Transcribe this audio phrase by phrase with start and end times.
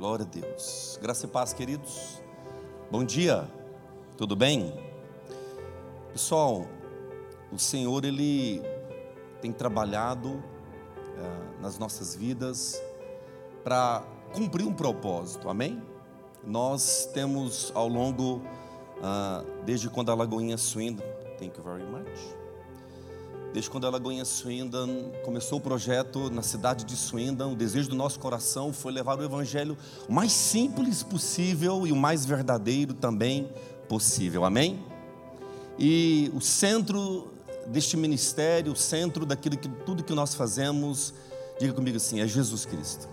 [0.00, 0.98] Glória a Deus.
[1.02, 2.22] Graça e paz, queridos.
[2.90, 3.46] Bom dia.
[4.16, 4.72] Tudo bem?
[6.10, 6.66] Pessoal,
[7.52, 8.62] o Senhor ele
[9.42, 10.42] tem trabalhado
[11.18, 12.82] é, nas nossas vidas
[13.62, 14.02] para
[14.32, 15.50] cumprir um propósito.
[15.50, 15.82] Amém?
[16.42, 21.04] Nós temos ao longo uh, desde quando a Lagoinha Swindon,
[21.38, 22.39] thank you very much
[23.52, 27.96] Desde quando a Lagoinha Swindon começou o projeto na cidade de Swindon, o desejo do
[27.96, 29.76] nosso coração foi levar o evangelho
[30.08, 33.50] o mais simples possível e o mais verdadeiro também
[33.88, 34.44] possível.
[34.44, 34.78] Amém?
[35.76, 37.32] E o centro
[37.66, 41.12] deste ministério, o centro daquilo que tudo que nós fazemos,
[41.58, 43.08] diga comigo assim, é Jesus Cristo.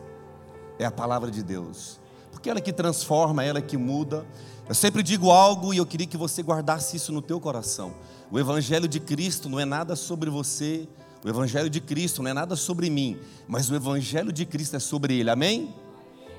[0.78, 2.00] É a palavra de Deus.
[2.38, 4.24] Porque ela que transforma, ela que muda.
[4.70, 7.96] Eu sempre digo algo e eu queria que você guardasse isso no teu coração.
[8.32, 10.88] O Evangelho de Cristo não é nada sobre você,
[11.26, 14.80] o Evangelho de Cristo não é nada sobre mim, mas o Evangelho de Cristo é
[14.80, 15.74] sobre Ele, amém?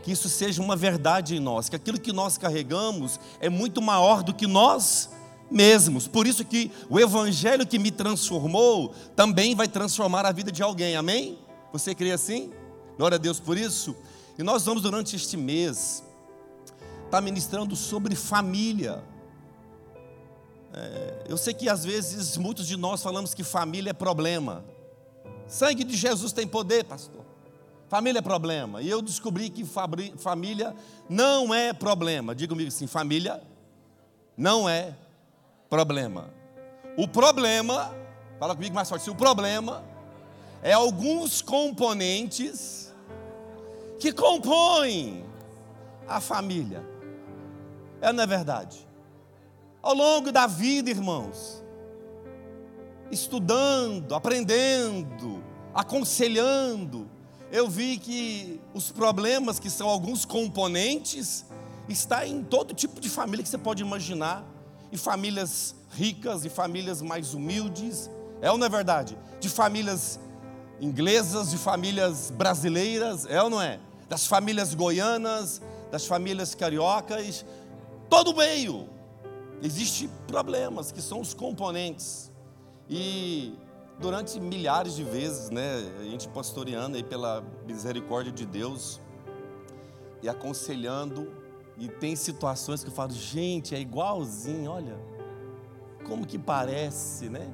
[0.04, 4.22] Que isso seja uma verdade em nós, que aquilo que nós carregamos é muito maior
[4.22, 5.10] do que nós
[5.50, 6.06] mesmos.
[6.06, 10.94] Por isso que o Evangelho que me transformou também vai transformar a vida de alguém,
[10.94, 11.40] amém?
[11.72, 12.52] Você crê assim?
[12.96, 13.96] Glória a Deus por isso.
[14.38, 16.04] E nós vamos durante este mês
[17.06, 19.02] estar tá ministrando sobre família.
[20.72, 24.64] É, eu sei que às vezes muitos de nós falamos que família é problema.
[25.48, 27.24] Sangue de Jesus tem poder, pastor.
[27.88, 28.80] Família é problema.
[28.80, 29.64] E eu descobri que
[30.16, 30.76] família
[31.08, 32.32] não é problema.
[32.32, 33.42] Diga comigo assim: família
[34.36, 34.94] não é
[35.68, 36.30] problema.
[36.96, 37.92] O problema,
[38.38, 39.82] fala comigo mais forte, o problema
[40.62, 42.87] é alguns componentes
[43.98, 45.24] que compõem
[46.06, 46.84] a família.
[48.00, 48.86] É não é verdade?
[49.82, 51.62] Ao longo da vida, irmãos,
[53.10, 55.42] estudando, aprendendo,
[55.74, 57.08] aconselhando,
[57.50, 61.44] eu vi que os problemas, que são alguns componentes,
[61.88, 64.44] está em todo tipo de família que você pode imaginar,
[64.92, 68.10] em famílias ricas e famílias mais humildes,
[68.40, 69.18] é ou não é verdade?
[69.40, 70.20] De famílias
[70.80, 73.80] inglesas, de famílias brasileiras, é ou não é?
[74.08, 75.60] Das famílias goianas,
[75.90, 77.44] das famílias cariocas,
[78.08, 78.88] todo meio.
[79.62, 82.32] Existem problemas que são os componentes.
[82.88, 83.54] E
[83.98, 89.00] durante milhares de vezes, né, a gente pastoreando aí pela misericórdia de Deus
[90.22, 91.30] e aconselhando,
[91.76, 94.96] e tem situações que eu falo, gente, é igualzinho, olha,
[96.06, 97.52] como que parece, né?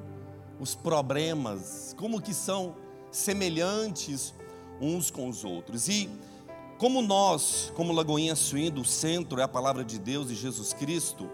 [0.59, 2.75] Os problemas, como que são
[3.11, 4.33] semelhantes
[4.81, 5.87] uns com os outros.
[5.87, 6.09] E
[6.77, 11.29] como nós, como Lagoinha Suíno, o centro é a palavra de Deus e Jesus Cristo,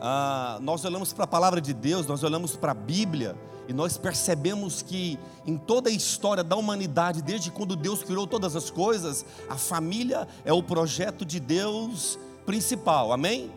[0.00, 3.36] ah, nós olhamos para a palavra de Deus, nós olhamos para a Bíblia
[3.68, 5.16] e nós percebemos que
[5.46, 10.26] em toda a história da humanidade, desde quando Deus criou todas as coisas, a família
[10.44, 13.52] é o projeto de Deus principal, amém?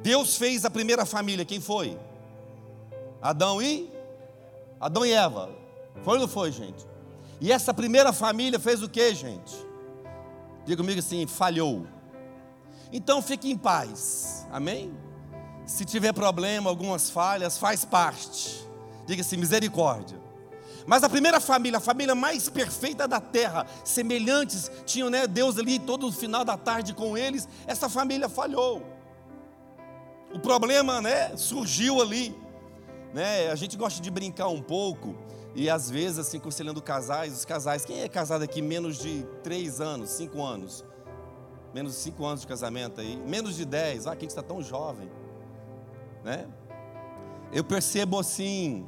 [0.00, 1.98] Deus fez a primeira família, quem foi?
[3.22, 3.90] Adão e?
[4.78, 5.50] Adão e Eva.
[6.02, 6.86] Foi ou não foi, gente?
[7.40, 9.67] E essa primeira família fez o que, gente?
[10.68, 11.86] Diga comigo assim: falhou.
[12.92, 14.94] Então fique em paz, amém?
[15.64, 18.68] Se tiver problema, algumas falhas, faz parte.
[19.06, 20.20] Diga assim: misericórdia.
[20.86, 25.78] Mas a primeira família, a família mais perfeita da terra, semelhantes, tinham né, Deus ali
[25.78, 28.82] todo o final da tarde com eles, essa família falhou.
[30.34, 32.36] O problema né, surgiu ali.
[33.14, 35.16] Né, a gente gosta de brincar um pouco,
[35.60, 39.80] e às vezes, assim, conselhando casais, os casais, quem é casado aqui menos de três
[39.80, 40.84] anos, cinco anos?
[41.72, 44.42] menos de 5 anos de casamento aí, menos de 10, ah, que a gente está
[44.42, 45.10] tão jovem,
[46.24, 46.46] né?
[47.52, 48.86] Eu percebo assim,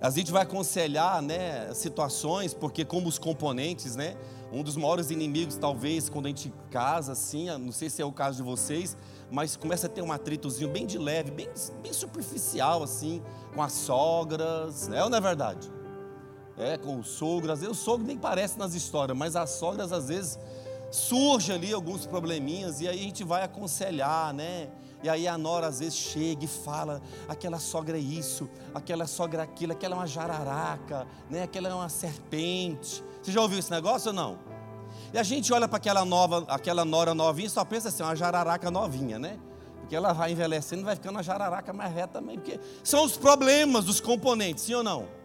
[0.00, 4.16] a gente vai aconselhar, né, situações, porque como os componentes, né,
[4.52, 8.12] um dos maiores inimigos, talvez, quando a gente casa, assim, não sei se é o
[8.12, 8.96] caso de vocês,
[9.30, 11.48] mas começa a ter um atritozinho bem de leve, bem,
[11.82, 13.22] bem superficial, assim,
[13.54, 15.79] com as sogras, é ou não é verdade?
[16.60, 19.92] É, com o sogro, às vezes o sogro nem parece nas histórias, mas as sogras,
[19.92, 20.38] às vezes,
[20.90, 24.68] surge ali alguns probleminhas e aí a gente vai aconselhar, né?
[25.02, 29.40] E aí a nora às vezes chega e fala: aquela sogra é isso, aquela sogra
[29.40, 31.44] é aquilo, aquela é uma jararaca, né?
[31.44, 33.02] aquela é uma serpente.
[33.22, 34.38] Você já ouviu esse negócio ou não?
[35.12, 38.14] E a gente olha para aquela nova, aquela nora novinha e só pensa assim, uma
[38.14, 39.38] jararaca novinha, né?
[39.80, 42.38] Porque ela vai envelhecendo e vai ficando uma jararaca mais reta também.
[42.38, 45.19] Porque são os problemas dos componentes, sim ou não?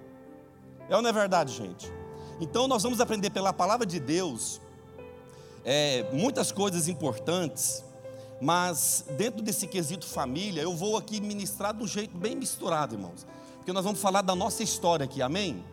[0.90, 1.92] É ou não é verdade, gente?
[2.40, 4.62] Então nós vamos aprender pela palavra de Deus
[5.64, 7.84] é, muitas coisas importantes,
[8.42, 13.26] mas dentro desse quesito família, eu vou aqui ministrar do jeito bem misturado, irmãos,
[13.58, 15.64] porque nós vamos falar da nossa história aqui, amém?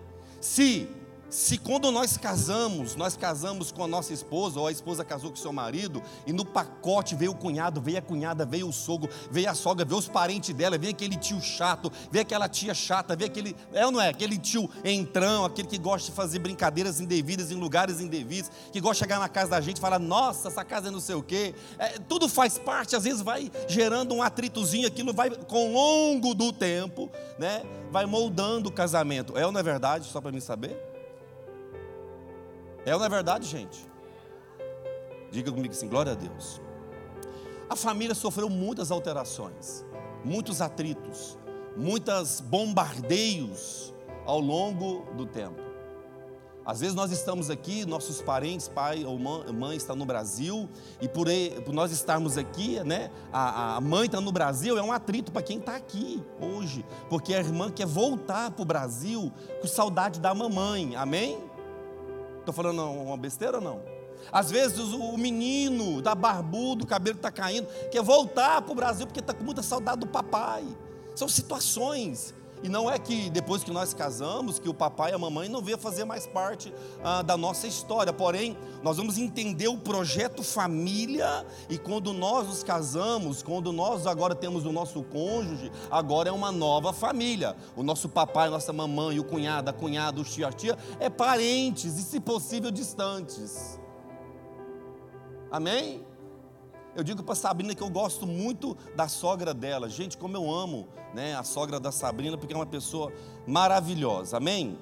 [0.41, 0.89] Se
[1.33, 5.37] se quando nós casamos, nós casamos com a nossa esposa, ou a esposa casou com
[5.37, 9.09] o seu marido, e no pacote veio o cunhado, veio a cunhada, veio o sogro,
[9.31, 13.17] veio a sogra, veio os parentes dela, veio aquele tio chato, veio aquela tia chata,
[13.17, 14.11] veio aquele, é ou não é?
[14.11, 18.97] Aquele tio entrão, aquele que gosta de fazer brincadeiras indevidas em lugares indevidos, que gosta
[18.97, 21.23] de chegar na casa da gente e falar, nossa, essa casa é não sei o
[21.23, 21.55] quê.
[21.79, 26.35] É, tudo faz parte, às vezes vai gerando um atritozinho, aquilo vai, com o longo
[26.35, 27.63] do tempo, né?
[27.91, 29.39] Vai moldando o casamento.
[29.39, 30.07] É ou não é verdade?
[30.09, 30.92] Só para mim saber?
[32.85, 33.87] É ou não é verdade, gente?
[35.31, 36.61] Diga comigo assim, glória a Deus.
[37.71, 39.85] A família sofreu muitas alterações,
[40.25, 41.39] muitos atritos,
[41.77, 43.95] muitos bombardeios
[44.27, 45.73] ao longo do tempo.
[46.65, 50.69] Às vezes nós estamos aqui, nossos parentes, pai ou mãe, está no Brasil,
[51.01, 51.27] e por,
[51.65, 55.43] por nós estarmos aqui, né, a, a mãe está no Brasil, é um atrito para
[55.43, 60.33] quem está aqui hoje, porque a irmã quer voltar para o Brasil com saudade da
[60.35, 61.39] mamãe, amém?
[62.43, 63.81] Estou falando uma besteira ou não?
[64.33, 69.07] Às vezes o menino da barbudo, o cabelo está caindo, quer voltar para o Brasil
[69.07, 70.65] porque está com muita saudade do papai.
[71.15, 75.19] São situações e não é que depois que nós casamos, que o papai e a
[75.19, 76.73] mamãe não venham fazer mais parte
[77.03, 78.13] ah, da nossa história.
[78.13, 84.35] Porém, nós vamos entender o projeto família e quando nós nos casamos, quando nós agora
[84.35, 87.57] temos o nosso cônjuge, agora é uma nova família.
[87.75, 91.11] O nosso papai, a nossa mamãe, o cunhado, a cunhada, o tio, a tia, é
[91.11, 93.81] parentes e, se possível, distantes.
[95.51, 96.12] Amém?
[96.95, 99.89] Eu digo para Sabrina que eu gosto muito da sogra dela.
[99.89, 103.11] Gente, como eu amo né, a sogra da Sabrina, porque é uma pessoa
[103.47, 104.37] maravilhosa.
[104.37, 104.79] Amém?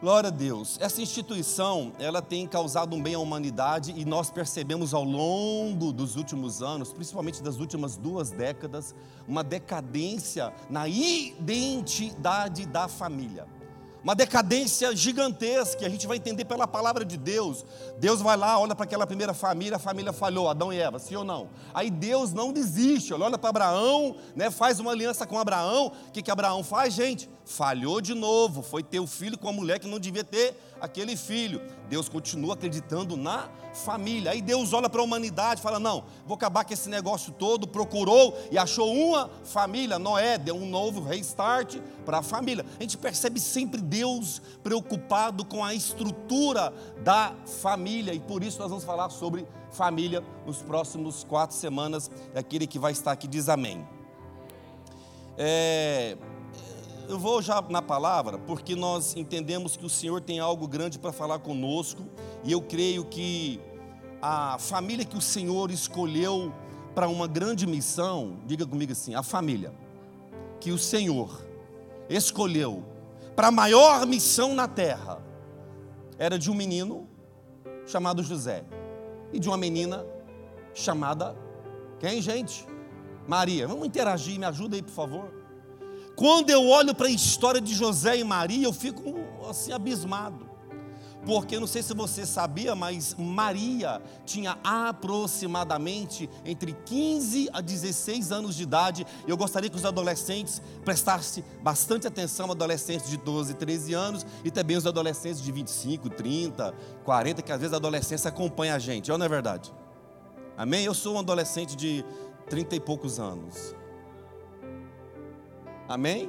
[0.00, 0.78] Glória a Deus.
[0.80, 6.14] Essa instituição, ela tem causado um bem à humanidade e nós percebemos ao longo dos
[6.14, 8.94] últimos anos, principalmente das últimas duas décadas,
[9.26, 13.46] uma decadência na identidade da família
[14.02, 17.64] uma decadência gigantesca, a gente vai entender pela palavra de Deus.
[17.98, 21.16] Deus vai lá, olha para aquela primeira família, a família falhou, Adão e Eva, sim
[21.16, 21.48] ou não?
[21.74, 25.92] Aí Deus não desiste, olha para Abraão, né, faz uma aliança com Abraão.
[26.08, 27.28] O que, que Abraão faz, gente?
[27.44, 31.16] Falhou de novo, foi ter o filho com a mulher que não devia ter aquele
[31.16, 31.60] filho.
[31.88, 34.32] Deus continua acreditando na família.
[34.32, 37.66] Aí Deus olha para a humanidade e fala: Não, vou acabar com esse negócio todo.
[37.66, 39.98] Procurou e achou uma família.
[39.98, 42.64] Noé deu um novo restart para a família.
[42.78, 46.72] A gente percebe sempre Deus preocupado com a estrutura
[47.02, 48.12] da família.
[48.14, 52.10] E por isso nós vamos falar sobre família nos próximos quatro semanas.
[52.34, 53.86] Aquele que vai estar aqui diz amém.
[55.36, 56.16] É,
[57.10, 61.12] eu vou já na palavra, porque nós entendemos que o Senhor tem algo grande para
[61.12, 62.04] falar conosco,
[62.44, 63.60] e eu creio que
[64.22, 66.54] a família que o Senhor escolheu
[66.94, 69.72] para uma grande missão, diga comigo assim, a família
[70.60, 71.44] que o Senhor
[72.08, 72.84] escolheu
[73.34, 75.20] para a maior missão na terra,
[76.16, 77.08] era de um menino
[77.86, 78.64] chamado José
[79.32, 80.06] e de uma menina
[80.72, 81.34] chamada
[81.98, 82.66] quem, gente?
[83.26, 83.66] Maria.
[83.66, 85.39] Vamos interagir, me ajuda aí, por favor.
[86.20, 89.02] Quando eu olho para a história de José e Maria, eu fico
[89.48, 90.46] assim abismado.
[91.24, 98.54] Porque não sei se você sabia, mas Maria tinha aproximadamente entre 15 a 16 anos
[98.54, 99.06] de idade.
[99.26, 104.76] Eu gostaria que os adolescentes prestassem bastante atenção, adolescentes de 12, 13 anos e também
[104.76, 109.16] os adolescentes de 25, 30, 40, que às vezes a adolescência acompanha a gente, ou
[109.16, 109.72] não é verdade?
[110.54, 110.84] Amém?
[110.84, 112.04] Eu sou um adolescente de
[112.50, 113.79] 30 e poucos anos.
[115.90, 116.28] Amém?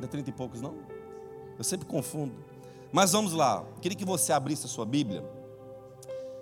[0.00, 0.74] Não é trinta e poucos, não?
[1.56, 2.34] Eu sempre confundo.
[2.92, 3.64] Mas vamos lá.
[3.80, 5.24] Queria que você abrisse a sua Bíblia.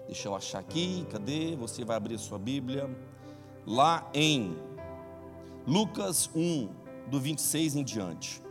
[0.06, 1.06] Deixa eu achar aqui.
[1.11, 1.54] Cadê?
[1.56, 2.88] Você vai abrir a sua Bíblia.
[3.66, 4.56] Lá em
[5.66, 6.71] Lucas 1,
[7.09, 8.42] do 26 em diante.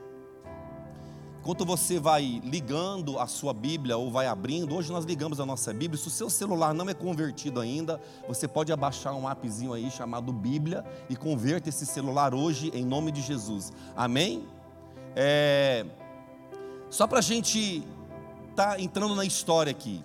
[1.41, 5.73] Enquanto você vai ligando a sua Bíblia ou vai abrindo, hoje nós ligamos a nossa
[5.73, 5.99] Bíblia.
[5.99, 10.31] Se o seu celular não é convertido ainda, você pode abaixar um appzinho aí chamado
[10.31, 13.73] Bíblia e converta esse celular hoje em nome de Jesus.
[13.95, 14.45] Amém?
[15.15, 15.83] É...
[16.91, 17.83] Só para a gente
[18.51, 19.99] estar tá entrando na história aqui.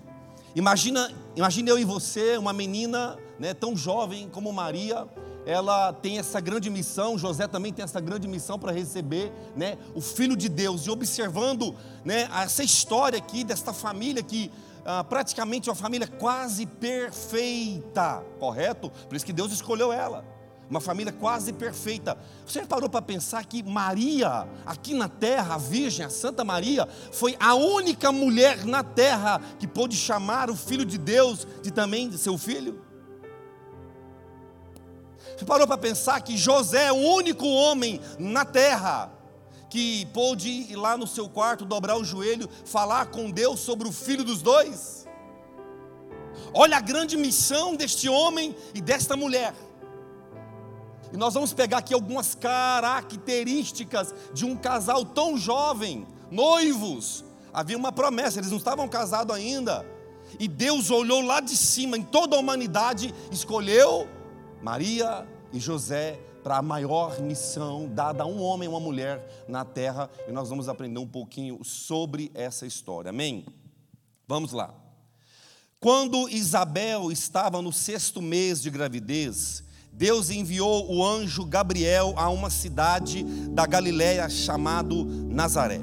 [0.55, 5.07] Imagina, imagina eu e você, uma menina né, tão jovem como Maria,
[5.47, 10.01] ela tem essa grande missão, José também tem essa grande missão para receber né, o
[10.01, 10.87] Filho de Deus.
[10.87, 11.75] E observando
[12.05, 14.51] né, essa história aqui, desta família que
[14.85, 18.91] ah, praticamente uma família quase perfeita, correto?
[19.09, 20.25] Por isso que Deus escolheu ela.
[20.69, 22.19] Uma família quase perfeita.
[22.45, 27.37] Você parou para pensar que Maria, aqui na terra, a Virgem, a Santa Maria, foi
[27.39, 32.19] a única mulher na terra que pôde chamar o Filho de Deus de também de
[32.19, 32.86] seu filho?
[35.37, 39.13] Você parou para pensar que José é o único homem na terra
[39.69, 43.93] que pôde ir lá no seu quarto, dobrar o joelho, falar com Deus sobre o
[43.93, 45.07] filho dos dois.
[46.55, 49.55] Olha a grande missão deste homem e desta mulher.
[51.13, 57.25] E nós vamos pegar aqui algumas características de um casal tão jovem, noivos.
[57.53, 59.85] Havia uma promessa, eles não estavam casados ainda.
[60.41, 64.09] E Deus olhou lá de cima, em toda a humanidade, escolheu
[64.67, 69.65] Maria e José para a maior missão dada a um homem e uma mulher na
[69.65, 70.11] terra.
[70.27, 73.11] E nós vamos aprender um pouquinho sobre essa história.
[73.11, 73.47] Amém?
[74.27, 74.75] Vamos lá.
[75.79, 82.51] Quando Isabel estava no sexto mês de gravidez, Deus enviou o anjo Gabriel a uma
[82.51, 85.79] cidade da Galiléia chamado Nazaré.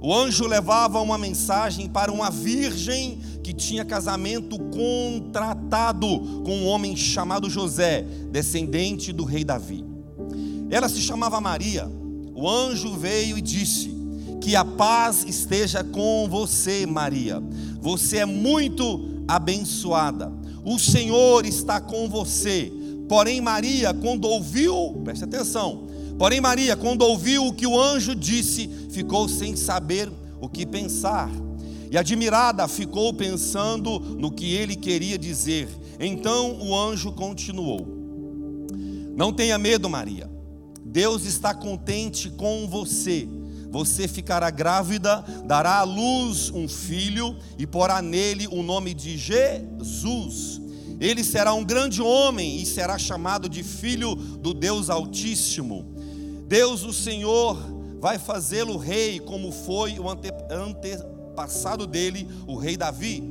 [0.00, 6.06] O anjo levava uma mensagem para uma virgem que tinha casamento contratado
[6.44, 9.84] com um homem chamado José, descendente do rei Davi.
[10.70, 11.90] Ela se chamava Maria.
[12.32, 13.92] O anjo veio e disse:
[14.40, 17.42] Que a paz esteja com você, Maria.
[17.80, 20.32] Você é muito abençoada.
[20.64, 22.72] O Senhor está com você.
[23.08, 28.70] Porém, Maria, quando ouviu, preste atenção, porém, Maria, quando ouviu o que o anjo disse,
[28.90, 30.08] ficou sem saber
[30.40, 31.28] o que pensar.
[31.90, 35.68] E admirada ficou pensando no que ele queria dizer.
[35.98, 37.86] Então o anjo continuou:
[39.16, 40.30] Não tenha medo, Maria.
[40.84, 43.28] Deus está contente com você.
[43.70, 50.60] Você ficará grávida, dará à luz um filho e porá nele o nome de Jesus
[51.00, 55.94] ele será um grande homem e será chamado de filho do Deus Altíssimo.
[56.46, 57.56] Deus, o Senhor,
[57.98, 60.30] vai fazê-lo rei, como foi o ante,
[61.40, 63.22] antepassado dele, o rei Davi.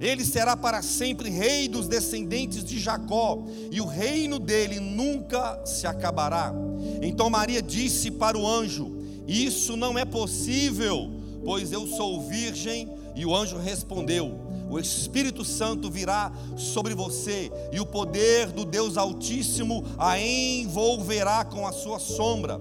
[0.00, 5.86] Ele será para sempre rei dos descendentes de Jacó, e o reino dele nunca se
[5.86, 6.52] acabará.
[7.00, 8.92] Então Maria disse para o anjo:
[9.26, 11.10] Isso não é possível,
[11.44, 12.92] pois eu sou virgem.
[13.14, 18.96] E o anjo respondeu: o Espírito Santo virá sobre você e o poder do Deus
[18.96, 22.58] Altíssimo a envolverá com a sua sombra.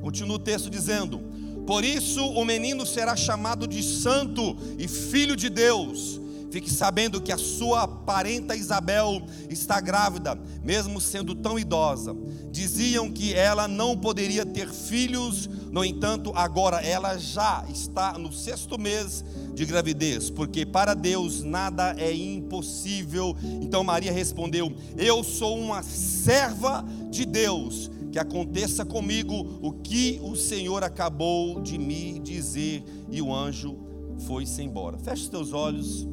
[0.00, 1.20] Continua o texto dizendo:
[1.66, 6.20] Por isso o menino será chamado de Santo e Filho de Deus.
[6.50, 9.20] Fique sabendo que a sua parenta Isabel
[9.50, 12.16] está grávida, mesmo sendo tão idosa.
[12.50, 18.80] Diziam que ela não poderia ter filhos, no entanto, agora ela já está no sexto
[18.80, 19.22] mês
[19.54, 23.36] de gravidez, porque para Deus nada é impossível.
[23.60, 30.34] Então Maria respondeu: Eu sou uma serva de Deus, que aconteça comigo o que o
[30.34, 32.82] Senhor acabou de me dizer.
[33.10, 33.76] E o anjo
[34.20, 34.96] foi-se embora.
[34.96, 36.08] Feche os teus olhos,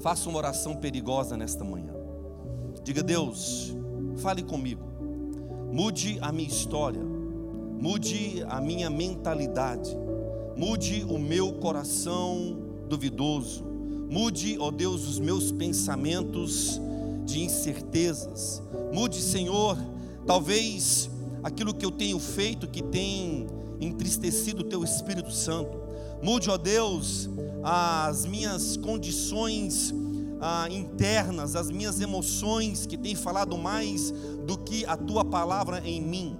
[0.00, 1.94] faça uma oração perigosa nesta manhã.
[2.84, 3.74] Diga: Deus,
[4.16, 4.84] fale comigo,
[5.72, 9.96] mude a minha história, mude a minha mentalidade
[10.54, 13.64] Mude o meu coração duvidoso.
[14.10, 16.78] Mude, ó Deus, os meus pensamentos
[17.24, 18.62] de incertezas.
[18.92, 19.78] Mude, Senhor,
[20.26, 21.10] talvez
[21.42, 23.46] aquilo que eu tenho feito que tem
[23.80, 25.80] entristecido o teu Espírito Santo.
[26.22, 27.28] Mude, ó Deus,
[27.62, 29.92] as minhas condições
[30.40, 34.12] ah, internas, as minhas emoções que têm falado mais
[34.46, 36.36] do que a tua palavra em mim.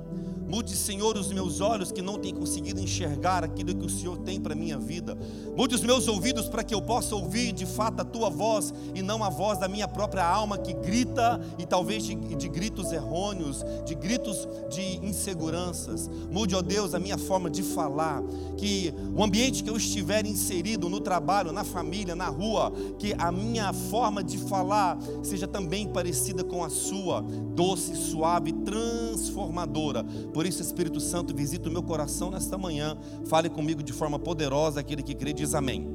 [0.48, 4.40] Mude, Senhor, os meus olhos que não têm conseguido enxergar aquilo que o Senhor tem
[4.40, 5.16] para a minha vida.
[5.56, 9.02] Mude os meus ouvidos para que eu possa ouvir de fato a tua voz e
[9.02, 13.64] não a voz da minha própria alma que grita e talvez de, de gritos errôneos,
[13.86, 16.10] de gritos de inseguranças.
[16.30, 18.22] Mude, ó Deus, a minha forma de falar.
[18.56, 23.32] Que o ambiente que eu estiver inserido no trabalho, na família, na rua, que a
[23.32, 27.22] minha forma de falar seja também parecida com a sua,
[27.54, 30.04] doce, suave, transformadora.
[30.32, 32.96] Por isso, Espírito Santo, visita o meu coração nesta manhã.
[33.26, 34.80] Fale comigo de forma poderosa.
[34.80, 35.86] Aquele que crê diz amém.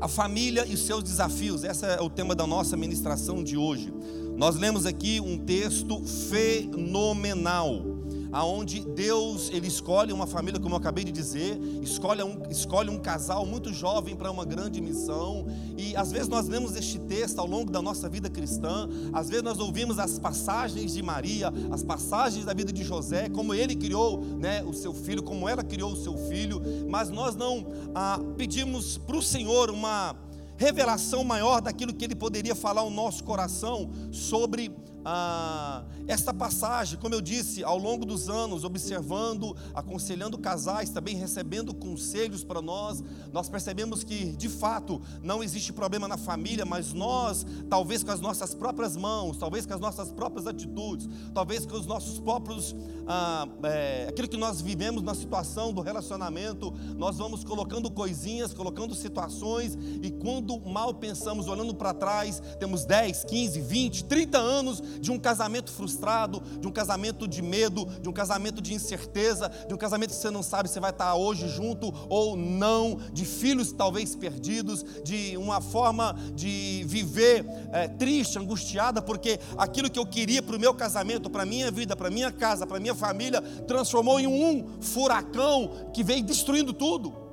[0.00, 3.92] A família e seus desafios, esse é o tema da nossa ministração de hoje.
[4.36, 7.95] Nós lemos aqui um texto fenomenal
[8.36, 12.98] aonde Deus ele escolhe uma família, como eu acabei de dizer, escolhe um, escolhe um
[12.98, 15.46] casal muito jovem para uma grande missão.
[15.78, 19.42] E às vezes nós lemos este texto ao longo da nossa vida cristã, às vezes
[19.42, 24.20] nós ouvimos as passagens de Maria, as passagens da vida de José, como ele criou
[24.20, 28.98] né, o seu filho, como ela criou o seu filho, mas nós não ah, pedimos
[28.98, 30.14] para o Senhor uma
[30.58, 34.70] revelação maior daquilo que ele poderia falar ao nosso coração sobre
[35.08, 41.72] ah, esta passagem, como eu disse, ao longo dos anos, observando, aconselhando casais, também recebendo
[41.72, 47.46] conselhos para nós, nós percebemos que, de fato, não existe problema na família, mas nós,
[47.70, 51.86] talvez com as nossas próprias mãos, talvez com as nossas próprias atitudes, talvez com os
[51.86, 52.74] nossos próprios,
[53.06, 58.92] ah, é, aquilo que nós vivemos na situação do relacionamento, nós vamos colocando coisinhas, colocando
[58.92, 65.10] situações, e quando mal pensamos, olhando para trás, temos 10, 15, 20, 30 anos de
[65.10, 69.76] um casamento frustrado, de um casamento de medo, de um casamento de incerteza, de um
[69.76, 74.14] casamento que você não sabe se vai estar hoje junto ou não, de filhos talvez
[74.14, 80.56] perdidos, de uma forma de viver é, triste, angustiada, porque aquilo que eu queria para
[80.56, 83.40] o meu casamento, para a minha vida, para a minha casa, para a minha família,
[83.66, 87.26] transformou em um furacão que veio destruindo tudo.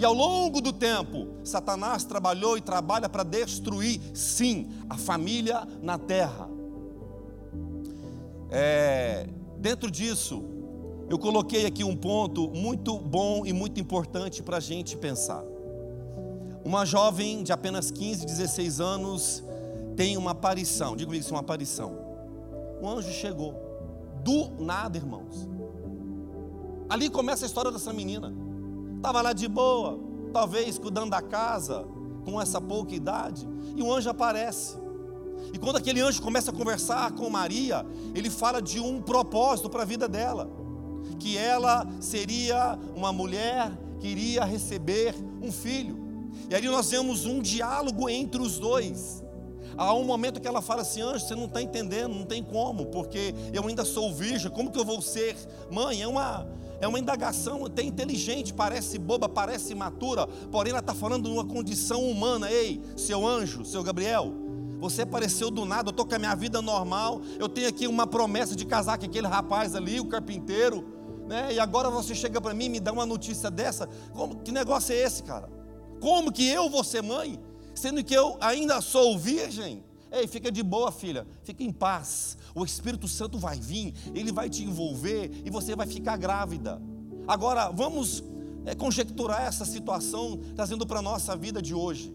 [0.00, 5.98] E ao longo do tempo, Satanás trabalhou e trabalha para destruir, sim, a família na
[5.98, 6.48] terra.
[8.50, 9.26] É,
[9.58, 10.44] dentro disso,
[11.08, 15.44] eu coloquei aqui um ponto muito bom e muito importante para a gente pensar.
[16.64, 19.44] Uma jovem de apenas 15, 16 anos
[19.96, 20.90] tem uma aparição.
[20.90, 21.96] Comigo isso é uma aparição.
[22.82, 23.54] Um anjo chegou.
[24.22, 25.48] Do nada, irmãos.
[26.88, 28.32] Ali começa a história dessa menina.
[28.96, 29.98] Estava lá de boa,
[30.32, 31.86] talvez cuidando da casa,
[32.24, 34.76] com essa pouca idade, e um anjo aparece.
[35.52, 39.82] E quando aquele anjo começa a conversar com Maria, ele fala de um propósito para
[39.82, 40.50] a vida dela,
[41.18, 45.98] que ela seria uma mulher que iria receber um filho.
[46.48, 49.22] E ali nós vemos um diálogo entre os dois.
[49.76, 52.86] Há um momento que ela fala assim: Anjo, você não está entendendo, não tem como,
[52.86, 55.36] porque eu ainda sou virgem, como que eu vou ser
[55.70, 56.02] mãe?
[56.02, 56.46] É uma,
[56.80, 61.44] é uma indagação até inteligente, parece boba, parece imatura, porém ela está falando de uma
[61.44, 62.50] condição humana.
[62.50, 64.32] Ei, seu anjo, seu Gabriel,
[64.80, 68.06] você apareceu do nada, eu estou com a minha vida normal, eu tenho aqui uma
[68.06, 70.84] promessa de casar com aquele rapaz ali, o carpinteiro,
[71.28, 71.52] né?
[71.52, 73.86] E agora você chega para mim e me dá uma notícia dessa.
[74.12, 75.48] Como, que negócio é esse, cara?
[76.00, 77.38] Como que eu vou ser mãe,
[77.74, 79.84] sendo que eu ainda sou virgem?
[80.10, 82.36] Ei, fica de boa, filha, fica em paz.
[82.54, 86.82] O Espírito Santo vai vir, ele vai te envolver e você vai ficar grávida.
[87.28, 88.24] Agora, vamos
[88.64, 92.12] é, conjecturar essa situação, trazendo para a nossa vida de hoje.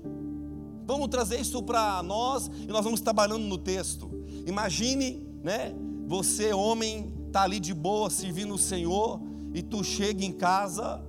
[0.85, 4.09] Vamos trazer isso para nós e nós vamos trabalhando no texto.
[4.45, 5.73] Imagine, né?
[6.07, 9.19] Você, homem, está ali de boa, servindo o Senhor,
[9.53, 11.03] e tu chega em casa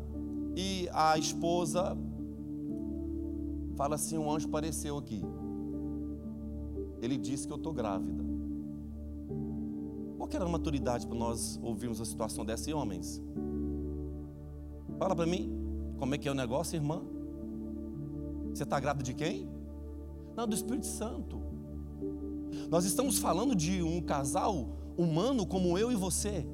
[0.57, 1.97] e a esposa
[3.77, 5.23] fala assim: um anjo apareceu aqui.
[7.03, 8.25] Ele disse que eu estou grávida.
[10.17, 13.23] Qual que era a maturidade para nós ouvirmos a situação dessa, homens?
[14.99, 15.53] Fala para mim,
[15.99, 17.03] como é que é o negócio, irmã?
[18.55, 19.56] Você está grávida de quem?
[20.37, 21.41] Não, do Espírito Santo.
[22.69, 26.47] Nós estamos falando de um casal humano como eu e você.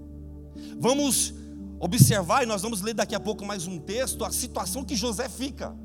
[0.79, 1.35] Vamos
[1.81, 5.29] observar, e nós vamos ler daqui a pouco mais um texto, a situação que José
[5.29, 5.77] fica.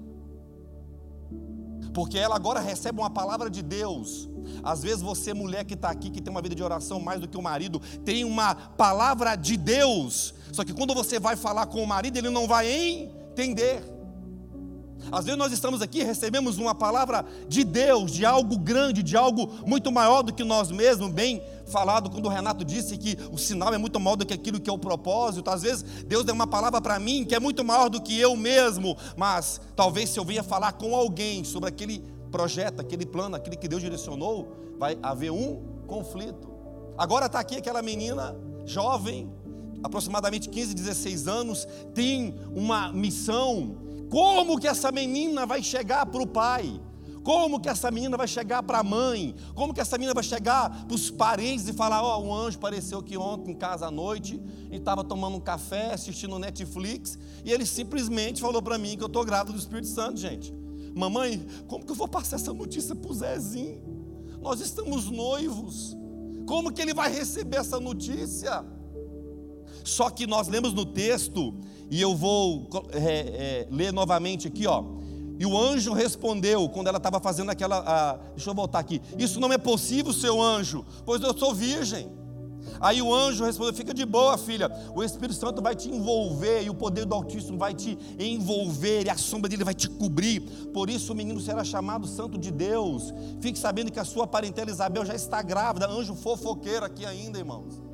[1.91, 4.29] Porque ela agora recebe uma palavra de Deus.
[4.63, 7.27] Às vezes você, mulher que está aqui, que tem uma vida de oração mais do
[7.27, 10.35] que o marido, tem uma palavra de Deus.
[10.51, 13.96] Só que quando você vai falar com o marido, ele não vai entender.
[15.11, 19.49] Às vezes nós estamos aqui, recebemos uma palavra de Deus, de algo grande, de algo
[19.65, 23.73] muito maior do que nós mesmos, bem falado quando o Renato disse que o sinal
[23.73, 25.49] é muito maior do que aquilo que é o propósito.
[25.49, 28.35] Às vezes Deus deu uma palavra para mim que é muito maior do que eu
[28.35, 33.55] mesmo, mas talvez se eu venha falar com alguém sobre aquele projeto, aquele plano, aquele
[33.55, 36.47] que Deus direcionou, vai haver um conflito.
[36.97, 39.31] Agora está aqui aquela menina jovem,
[39.83, 46.27] aproximadamente 15, 16 anos, tem uma missão como que essa menina vai chegar para o
[46.27, 46.79] pai?
[47.27, 49.35] Como que essa menina vai chegar para a mãe?
[49.53, 52.57] Como que essa menina vai chegar para os parentes e falar: Ó, oh, um anjo
[52.57, 54.41] apareceu aqui ontem em casa à noite
[54.71, 59.07] e estava tomando um café, assistindo Netflix, e ele simplesmente falou para mim que eu
[59.07, 60.53] estou grávida do Espírito Santo, gente.
[60.95, 63.81] Mamãe, como que eu vou passar essa notícia para o Zezinho?
[64.41, 65.97] Nós estamos noivos.
[66.45, 68.65] Como que ele vai receber essa notícia?
[69.87, 71.53] Só que nós lemos no texto
[71.89, 74.83] e eu vou é, é, ler novamente aqui, ó.
[75.39, 77.77] E o anjo respondeu, quando ela estava fazendo aquela.
[77.79, 79.01] A, deixa eu voltar aqui.
[79.17, 82.09] Isso não é possível, seu anjo, pois eu sou virgem.
[82.81, 84.69] Aí o anjo respondeu: Fica de boa, filha.
[84.93, 89.09] O Espírito Santo vai te envolver, e o poder do Altíssimo vai te envolver, e
[89.09, 90.41] a sombra dele vai te cobrir.
[90.73, 93.13] Por isso o menino será chamado Santo de Deus.
[93.39, 95.87] Fique sabendo que a sua parentela Isabel já está grávida.
[95.87, 97.87] Anjo fofoqueiro aqui ainda, irmãos.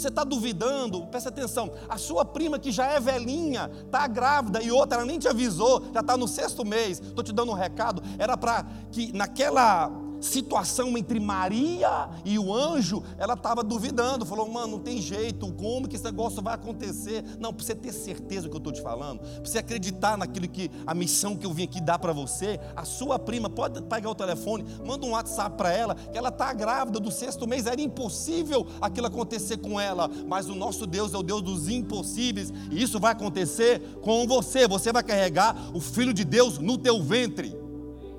[0.00, 1.06] Você está duvidando?
[1.06, 1.70] Presta atenção.
[1.88, 5.84] A sua prima que já é velhinha, está grávida e outra, ela nem te avisou,
[5.92, 7.00] já está no sexto mês.
[7.00, 8.02] Estou te dando um recado.
[8.18, 14.72] Era para que naquela situação entre Maria e o anjo, ela estava duvidando, falou: mano,
[14.72, 17.24] não tem jeito, como que esse negócio vai acontecer?
[17.38, 20.48] Não, para você ter certeza do que eu estou te falando, para você acreditar naquilo
[20.48, 24.10] que a missão que eu vim aqui dar para você, a sua prima pode pegar
[24.10, 27.80] o telefone, manda um WhatsApp para ela, que ela está grávida do sexto mês, era
[27.80, 32.82] impossível aquilo acontecer com ela, mas o nosso Deus é o Deus dos impossíveis, e
[32.82, 37.56] isso vai acontecer com você, você vai carregar o Filho de Deus no teu ventre.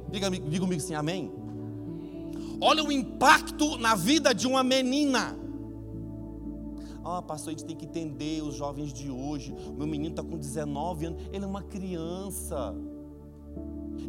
[0.10, 1.41] Diga, diga comigo assim, amém?
[2.62, 5.36] Olha o impacto na vida de uma menina.
[7.04, 9.52] Ah, pastor, a gente tem que entender os jovens de hoje.
[9.76, 12.76] Meu menino está com 19 anos, ele é uma criança.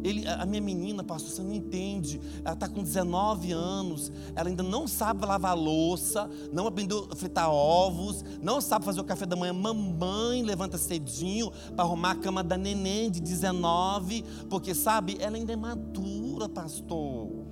[0.03, 2.21] Ele, a minha menina, pastor, você não entende.
[2.43, 7.49] Ela está com 19 anos, ela ainda não sabe lavar louça, não aprendeu a fritar
[7.49, 9.53] ovos, não sabe fazer o café da manhã.
[9.53, 15.53] Mamãe levanta cedinho para arrumar a cama da neném de 19, porque sabe, ela ainda
[15.53, 17.42] é madura, pastor.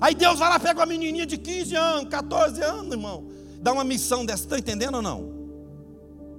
[0.00, 3.28] Aí Deus vai lá, pega uma menininha de 15 anos, 14 anos, irmão.
[3.60, 5.32] Dá uma missão dessa, está entendendo ou não?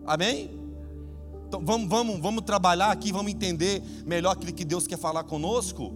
[0.05, 0.51] Amém?
[1.47, 5.93] Então vamos, vamos, vamos trabalhar aqui, vamos entender melhor aquilo que Deus quer falar conosco.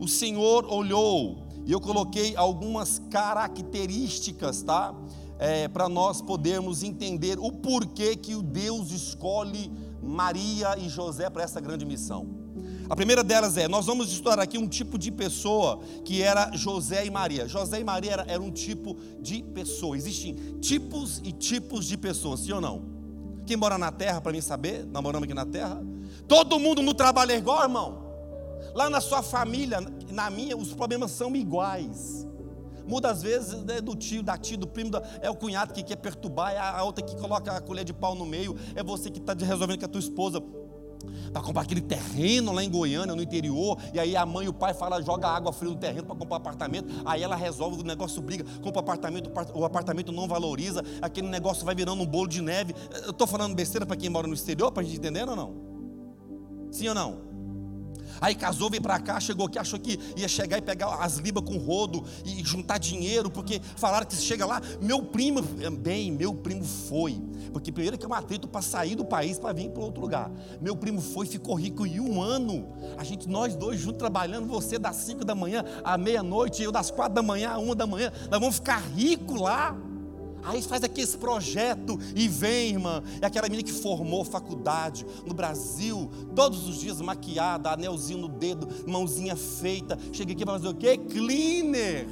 [0.00, 4.94] O Senhor olhou, e eu coloquei algumas características, tá?
[5.38, 9.70] É, para nós podermos entender o porquê que o Deus escolhe
[10.02, 12.45] Maria e José para essa grande missão.
[12.88, 17.04] A primeira delas é: nós vamos estudar aqui um tipo de pessoa que era José
[17.04, 17.48] e Maria.
[17.48, 19.96] José e Maria era, era um tipo de pessoa.
[19.96, 22.84] Existem tipos e tipos de pessoas, sim ou não?
[23.46, 25.82] Quem mora na terra, para mim saber, nós moramos aqui na terra.
[26.26, 28.04] Todo mundo no trabalho é igual, irmão.
[28.74, 29.78] Lá na sua família,
[30.10, 32.26] na minha, os problemas são iguais.
[32.86, 35.96] Muda às vezes né, do tio, da tia, do primo, é o cunhado que quer
[35.96, 39.18] perturbar, é a outra que coloca a colher de pau no meio, é você que
[39.18, 40.40] está resolvendo com a tua esposa
[41.32, 44.52] para comprar aquele terreno lá em Goiânia, no interior, e aí a mãe e o
[44.52, 48.22] pai falam, joga água fria no terreno para comprar apartamento, aí ela resolve, o negócio
[48.22, 52.74] briga, compra apartamento, o apartamento não valoriza, aquele negócio vai virando um bolo de neve.
[53.04, 55.54] Eu estou falando besteira para quem mora no exterior, para a gente entender ou não?
[56.70, 57.35] Sim ou não?
[58.20, 61.44] Aí casou, veio para cá, chegou aqui, achou que ia chegar e pegar as libas
[61.44, 66.64] com rodo e juntar dinheiro, porque falaram que chega lá, meu primo, bem, meu primo
[66.64, 67.20] foi,
[67.52, 70.30] porque primeiro que é um atrito para sair do país para vir para outro lugar.
[70.60, 72.68] Meu primo foi, ficou rico em um ano.
[72.96, 76.90] A gente, nós dois juntos trabalhando, você das 5 da manhã à meia-noite, eu das
[76.90, 79.76] quatro da manhã à uma da manhã, nós vamos ficar ricos lá.
[80.46, 83.02] Aí faz aqui esse projeto e vem, irmã.
[83.20, 88.68] É aquela menina que formou faculdade no Brasil, todos os dias maquiada, anelzinho no dedo,
[88.86, 89.98] mãozinha feita.
[90.12, 90.96] Chega aqui para fazer o quê?
[90.96, 92.06] Cleaner.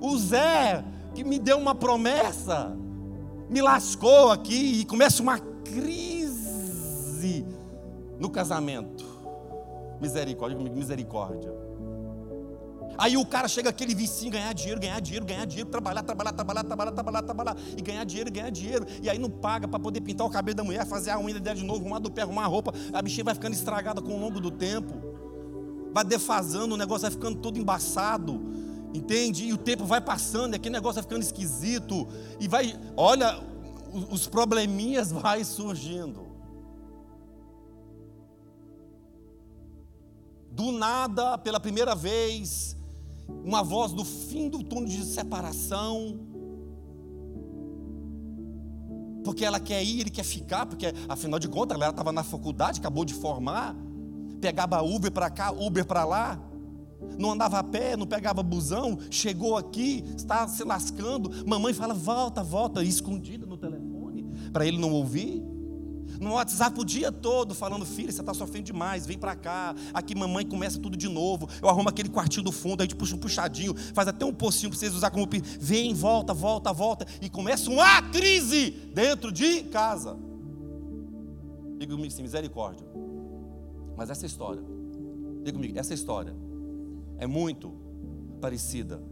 [0.00, 0.82] O Zé,
[1.14, 2.74] que me deu uma promessa,
[3.50, 7.44] me lascou aqui e começa uma crise
[8.18, 9.04] no casamento.
[10.00, 11.61] Misericórdia, misericórdia.
[12.98, 16.64] Aí o cara chega aquele vicinho, ganhar dinheiro, ganhar dinheiro, ganhar dinheiro, trabalhar, trabalhar, trabalhar,
[16.64, 20.26] trabalhar, trabalhar, trabalhar, e ganhar dinheiro, ganhar dinheiro, e aí não paga para poder pintar
[20.26, 22.46] o cabelo da mulher, fazer a unha dela de novo, arrumar do pé, arrumar a
[22.46, 24.92] roupa, a bichinha vai ficando estragada com o longo do tempo,
[25.92, 28.40] vai defasando, o negócio vai ficando todo embaçado,
[28.94, 29.44] entende?
[29.44, 32.06] E o tempo vai passando, e aquele negócio vai ficando esquisito,
[32.38, 33.40] e vai, olha,
[34.10, 36.30] os probleminhas vai surgindo.
[40.50, 42.76] Do nada, pela primeira vez,
[43.28, 46.20] uma voz do fim do túnel de separação.
[49.24, 52.80] Porque ela quer ir, ele quer ficar, porque afinal de contas ela estava na faculdade,
[52.80, 53.76] acabou de formar,
[54.40, 56.40] pegava Uber para cá, Uber para lá,
[57.18, 61.30] não andava a pé, não pegava busão, chegou aqui, está se lascando.
[61.46, 65.51] Mamãe fala: volta, volta, escondida no telefone, para ele não ouvir
[66.22, 70.14] no WhatsApp o dia todo falando, filha, você está sofrendo demais, vem para cá, aqui
[70.14, 73.18] mamãe começa tudo de novo, eu arrumo aquele quartinho do fundo, a gente puxa um
[73.18, 77.68] puxadinho, faz até um pocinho para vocês usar como vem, volta, volta, volta, e começa
[77.70, 80.16] uma crise dentro de casa.
[81.78, 82.86] Diga comigo assim, misericórdia.
[83.96, 84.62] Mas essa história,
[85.42, 86.34] diga comigo, essa história
[87.18, 87.72] é muito
[88.40, 89.02] parecida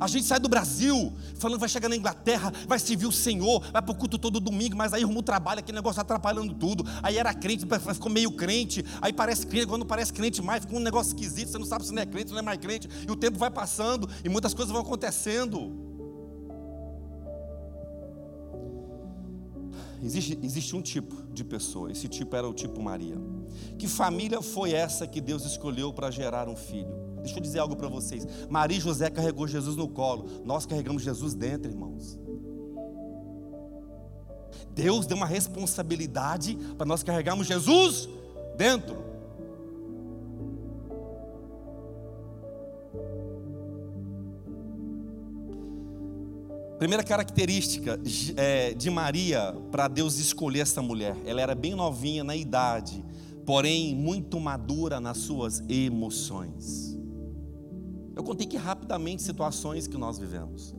[0.00, 3.82] a gente sai do Brasil falando vai chegar na Inglaterra, vai servir o Senhor, vai
[3.82, 6.84] para o culto todo domingo, mas aí arruma o trabalho, aquele negócio atrapalhando tudo.
[7.02, 10.76] Aí era crente, ficou meio crente, aí parece crente, quando não parece crente mais, fica
[10.76, 12.88] um negócio esquisito, você não sabe se não é crente, se não é mais crente,
[13.06, 15.88] e o tempo vai passando e muitas coisas vão acontecendo.
[20.02, 23.16] Existe, existe um tipo de pessoa, esse tipo era o tipo Maria.
[23.76, 27.07] Que família foi essa que Deus escolheu para gerar um filho?
[27.22, 28.26] Deixa eu dizer algo para vocês.
[28.48, 30.26] Maria e José carregou Jesus no colo.
[30.44, 32.18] Nós carregamos Jesus dentro, irmãos.
[34.74, 38.08] Deus deu uma responsabilidade para nós carregarmos Jesus
[38.56, 39.08] dentro.
[46.78, 47.98] Primeira característica
[48.36, 53.04] é, de Maria para Deus escolher essa mulher, ela era bem novinha na idade,
[53.44, 56.87] porém muito madura nas suas emoções.
[58.18, 60.74] Eu contei que rapidamente situações que nós vivemos.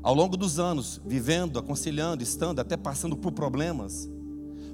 [0.00, 4.08] Ao longo dos anos, vivendo, aconselhando, estando, até passando por problemas,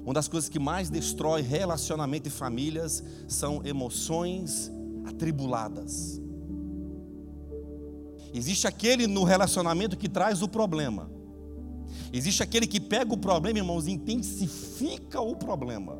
[0.05, 4.71] uma das coisas que mais destrói relacionamento e famílias são emoções
[5.03, 6.21] atribuladas.
[8.31, 11.09] Existe aquele no relacionamento que traz o problema.
[12.13, 15.99] Existe aquele que pega o problema, irmãos, e intensifica o problema.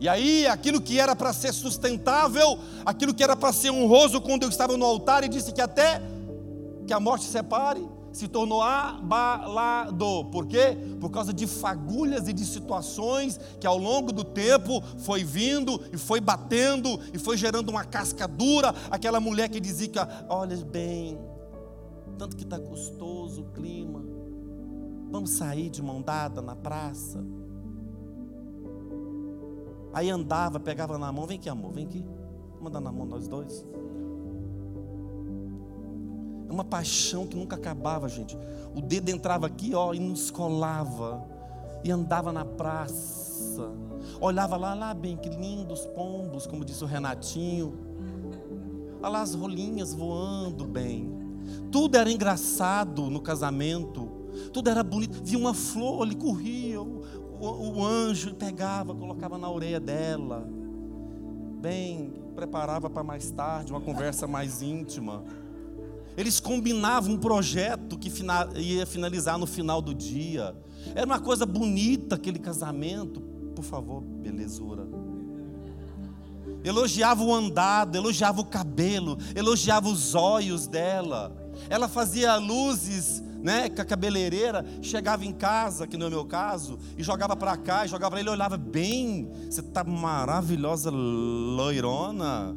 [0.00, 4.44] E aí, aquilo que era para ser sustentável, aquilo que era para ser honroso quando
[4.44, 6.00] eu estava no altar e disse que até
[6.86, 10.24] que a morte separe, se tornou abalado.
[10.32, 10.76] Por quê?
[11.00, 15.98] Por causa de fagulhas e de situações que ao longo do tempo foi vindo e
[15.98, 18.74] foi batendo e foi gerando uma casca dura.
[18.90, 21.18] Aquela mulher que dizia que, olha bem,
[22.18, 24.02] tanto que está gostoso o clima.
[25.10, 27.22] Vamos sair de mão dada na praça.
[29.92, 32.04] Aí andava, pegava na mão, vem aqui, amor, vem aqui.
[32.54, 33.64] Vamos andar na mão nós dois.
[36.48, 38.36] É uma paixão que nunca acabava, gente.
[38.74, 41.24] O dedo entrava aqui, ó, e nos colava.
[41.82, 43.70] E andava na praça.
[44.20, 47.72] Olhava lá, lá bem, que lindos pombos, como disse o Renatinho.
[49.00, 51.10] Olha lá as rolinhas voando bem.
[51.70, 54.08] Tudo era engraçado no casamento.
[54.52, 55.20] Tudo era bonito.
[55.24, 56.78] Via uma flor, ele corria.
[57.40, 60.46] O, o, anjo pegava, colocava na orelha dela.
[61.60, 65.24] Bem, preparava para mais tarde, uma conversa mais íntima.
[66.18, 68.12] Eles combinavam um projeto que
[68.56, 70.54] ia finalizar no final do dia.
[70.94, 73.22] Era uma coisa bonita aquele casamento.
[73.54, 74.86] Por favor, belezura.
[76.62, 81.34] Elogiava o andado, elogiava o cabelo, elogiava os olhos dela.
[81.70, 86.24] Ela fazia luzes, né, com a cabeleireira, chegava em casa, que não é o meu
[86.24, 92.56] caso, e jogava para cá, e jogava para ele, olhava bem, você está maravilhosa loirona.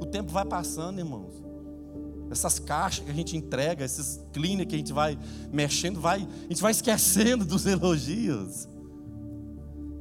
[0.00, 1.44] O tempo vai passando, irmãos.
[2.30, 5.18] Essas caixas que a gente entrega, esses cleaners que a gente vai
[5.52, 8.68] mexendo, vai, a gente vai esquecendo dos elogios.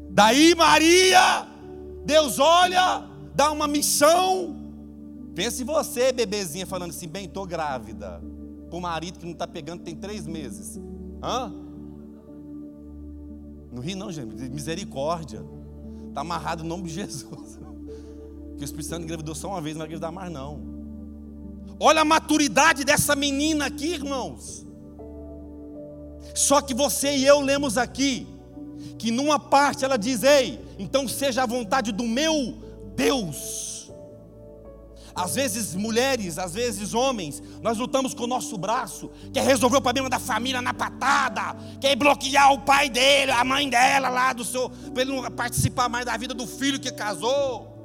[0.10, 1.48] Daí Maria,
[2.04, 4.56] Deus olha, dá uma missão.
[5.36, 8.22] Pense você, bebezinha, falando assim: bem, estou grávida.
[8.76, 10.78] O marido que não está pegando tem três meses.
[11.24, 11.50] Hã?
[13.72, 14.36] Não ri, não, gente.
[14.50, 15.46] Misericórdia.
[16.10, 17.58] Está amarrado no nome de Jesus.
[18.58, 20.60] Que o Espírito Santo engravidou só uma vez, não vai engravidar mais não.
[21.80, 24.68] Olha a maturidade dessa menina aqui, irmãos.
[26.34, 28.28] Só que você e eu lemos aqui
[28.98, 32.58] que numa parte ela diz: "Ei, então seja a vontade do meu
[32.94, 33.75] Deus".
[35.16, 39.82] Às vezes, mulheres, às vezes, homens, nós lutamos com o nosso braço, quer resolver o
[39.82, 44.44] problema da família na patada, quer bloquear o pai dele, a mãe dela lá do
[44.44, 47.76] seu, para ele não participar mais da vida do filho que casou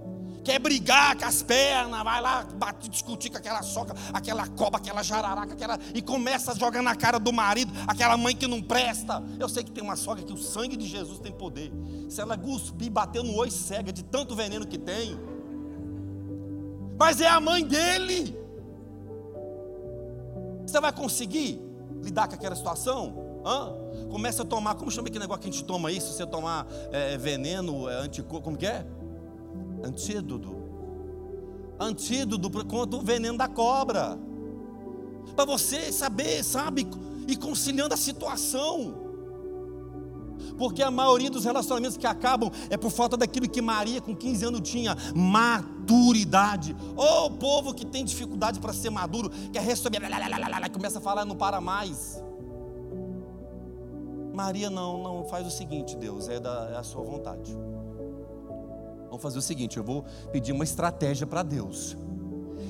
[0.43, 5.03] quer brigar com as pernas, vai lá bater, discutir com aquela soca, aquela coba, aquela
[5.03, 9.23] jararaca, aquela, e começa a jogar na cara do marido, aquela mãe que não presta.
[9.39, 11.73] Eu sei que tem uma sogra que o sangue de Jesus tem poder.
[12.09, 15.19] Se ela cuspir, bater no oi cega de tanto veneno que tem.
[17.01, 18.39] Mas é a mãe dele.
[20.67, 21.59] Você vai conseguir
[22.03, 23.41] lidar com aquela situação?
[23.43, 23.73] Hã?
[24.11, 26.13] Começa a tomar, como chama aquele negócio que a gente toma isso?
[26.13, 28.85] Você tomar é, veneno, é, anticorpo, como que é?
[29.83, 30.55] Antídoto.
[31.81, 34.19] Antídoto contra o veneno da cobra.
[35.35, 36.87] Para você saber, sabe,
[37.27, 39.10] e conciliando a situação.
[40.57, 44.45] Porque a maioria dos relacionamentos que acabam é por falta daquilo que Maria com 15
[44.45, 46.77] anos tinha, maturidade.
[46.97, 50.01] Ô oh, povo que tem dificuldade para ser maduro, quer receber,
[50.73, 52.23] começa a falar e não para mais.
[54.33, 57.55] Maria não, não faz o seguinte, Deus, é, da, é a sua vontade.
[59.07, 61.97] Vamos fazer o seguinte: eu vou pedir uma estratégia para Deus.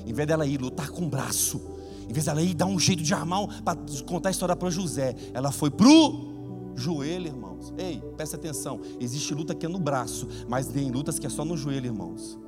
[0.05, 1.61] Em vez dela ir lutar com o braço,
[2.09, 5.15] em vez dela ir dar um jeito de armar para contar a história para José,
[5.33, 6.30] ela foi pro
[6.75, 7.73] joelho, irmãos.
[7.77, 11.43] Ei, presta atenção: existe luta que é no braço, mas tem lutas que é só
[11.45, 12.39] no joelho, irmãos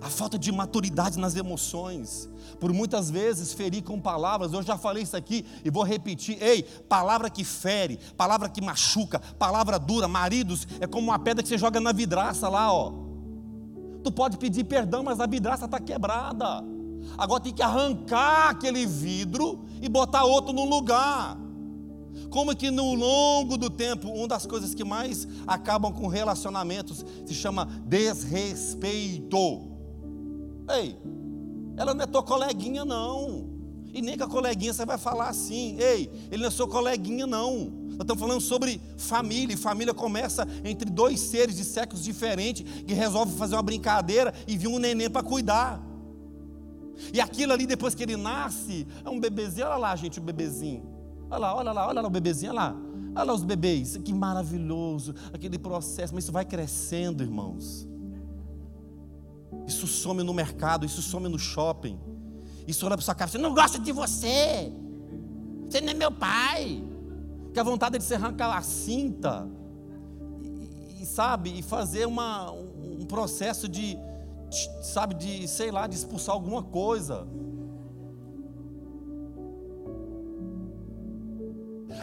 [0.00, 2.28] a falta de maturidade nas emoções,
[2.60, 4.52] por muitas vezes ferir com palavras.
[4.52, 6.40] Eu já falei isso aqui e vou repetir.
[6.42, 10.08] Ei, palavra que fere, palavra que machuca, palavra dura.
[10.08, 12.92] Maridos é como uma pedra que você joga na vidraça lá, ó.
[14.02, 16.62] Tu pode pedir perdão, mas a vidraça está quebrada.
[17.16, 21.38] Agora tem que arrancar aquele vidro e botar outro no lugar.
[22.30, 27.34] Como que no longo do tempo, uma das coisas que mais acabam com relacionamentos se
[27.34, 29.38] chama desrespeito.
[30.68, 30.96] Ei,
[31.76, 33.56] ela não é tua coleguinha, não.
[33.92, 35.76] E nem com a coleguinha você vai falar assim.
[35.78, 37.70] Ei, ele não é seu coleguinha, não.
[37.96, 39.54] Nós estamos falando sobre família.
[39.54, 44.56] E família começa entre dois seres de sexos diferentes que resolvem fazer uma brincadeira e
[44.56, 45.82] vir um neném para cuidar.
[47.12, 49.66] E aquilo ali, depois que ele nasce, é um bebezinho.
[49.66, 50.82] Olha lá, gente, o bebezinho.
[51.30, 52.76] Olha lá, olha lá, olha lá o bebezinho, olha lá.
[53.14, 53.96] Olha lá os bebês.
[53.98, 56.14] Que maravilhoso aquele processo.
[56.14, 57.88] Mas isso vai crescendo, irmãos.
[59.66, 61.98] Isso some no mercado, isso some no shopping.
[62.66, 64.72] Isso olha para sua cara, você não gosta de você.
[65.68, 66.82] Você não é meu pai.
[67.52, 69.48] Que a vontade é de você arrancar a cinta
[70.42, 73.96] e, e sabe, e fazer uma, um processo de,
[74.82, 77.26] sabe, de, sei lá, de expulsar alguma coisa.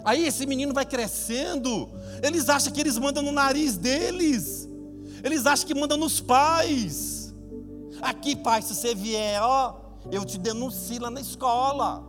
[0.04, 1.88] Aí esse menino vai crescendo,
[2.22, 4.68] eles acham que eles mandam no nariz deles,
[5.22, 7.34] eles acham que mandam nos pais.
[8.02, 9.76] Aqui, pai, se você vier, ó,
[10.10, 12.04] eu te denuncio lá na escola.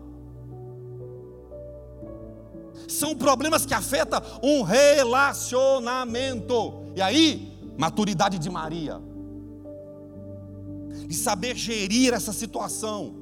[2.88, 6.84] São problemas que afetam um relacionamento.
[6.96, 9.02] E aí, maturidade de Maria.
[11.08, 13.16] De saber gerir essa situação.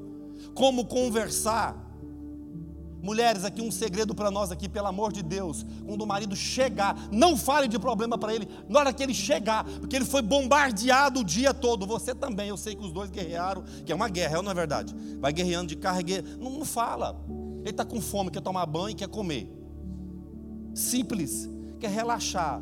[0.54, 1.84] Como conversar.
[3.04, 5.65] Mulheres, aqui um segredo para nós aqui, pelo amor de Deus.
[5.86, 9.65] Quando o marido chegar, não fale de problema para ele na hora que ele chegar,
[9.65, 11.86] porque ele foi bombardeado o dia todo.
[11.86, 14.96] Você também, eu sei que os dois guerrearam, que é uma guerra, não é verdade?
[15.19, 16.00] Vai guerreando de carro,
[16.39, 17.22] não, não fala.
[17.60, 19.52] Ele está com fome, quer tomar banho, quer comer.
[20.74, 21.50] Simples,
[21.82, 22.62] quer relaxar,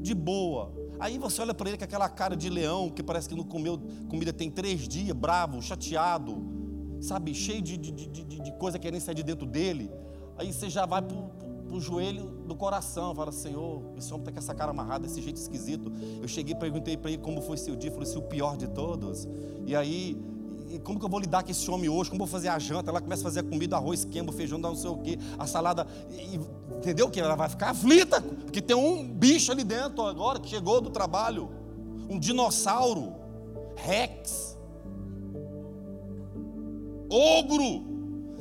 [0.00, 0.72] de boa.
[1.00, 3.80] Aí você olha para ele com aquela cara de leão, que parece que não comeu
[4.08, 6.60] comida tem três dias, bravo, chateado
[7.00, 9.90] sabe, cheio de, de, de, de coisa querendo sair de dentro dele.
[10.36, 14.38] Aí você já vai para o joelho do coração, fala, Senhor, esse homem está com
[14.38, 15.90] essa cara amarrada, desse jeito esquisito.
[16.20, 19.26] Eu cheguei perguntei para ele como foi seu dia, falou, se o pior de todos.
[19.66, 20.16] E aí,
[20.78, 22.10] como que eu vou lidar com esse homem hoje?
[22.10, 22.90] Como vou fazer a janta?
[22.90, 25.86] Ela começa a fazer a comida, arroz, queima, feijão, não sei o quê, a salada.
[26.10, 26.38] E,
[26.76, 30.80] entendeu que ela vai ficar aflita, porque tem um bicho ali dentro agora que chegou
[30.80, 31.50] do trabalho,
[32.08, 33.14] um dinossauro,
[33.76, 34.50] Rex
[37.10, 37.99] ogro.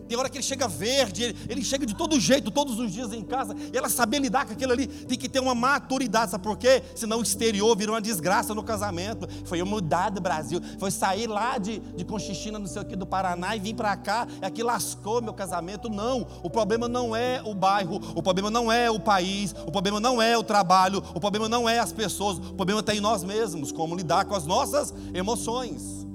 [0.09, 3.13] Tem hora que ele chega verde, ele, ele, chega de todo jeito, todos os dias
[3.13, 6.43] em casa, e ela saber lidar com aquilo ali, tem que ter uma maturidade, sabe
[6.43, 6.81] por quê?
[6.95, 9.29] Senão o exterior virou uma desgraça no casamento.
[9.45, 12.95] Foi eu mudar do Brasil, foi sair lá de, de Conchichina, não sei o que,
[12.95, 15.87] do Paraná, e vir para cá, e aqui lascou meu casamento.
[15.87, 19.99] Não, o problema não é o bairro, o problema não é o país, o problema
[19.99, 23.23] não é o trabalho, o problema não é as pessoas, o problema está em nós
[23.23, 26.09] mesmos, como lidar com as nossas emoções.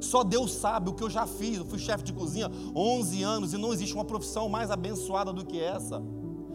[0.00, 1.58] Só Deus sabe o que eu já fiz.
[1.58, 5.44] Eu fui chefe de cozinha 11 anos e não existe uma profissão mais abençoada do
[5.44, 6.02] que essa.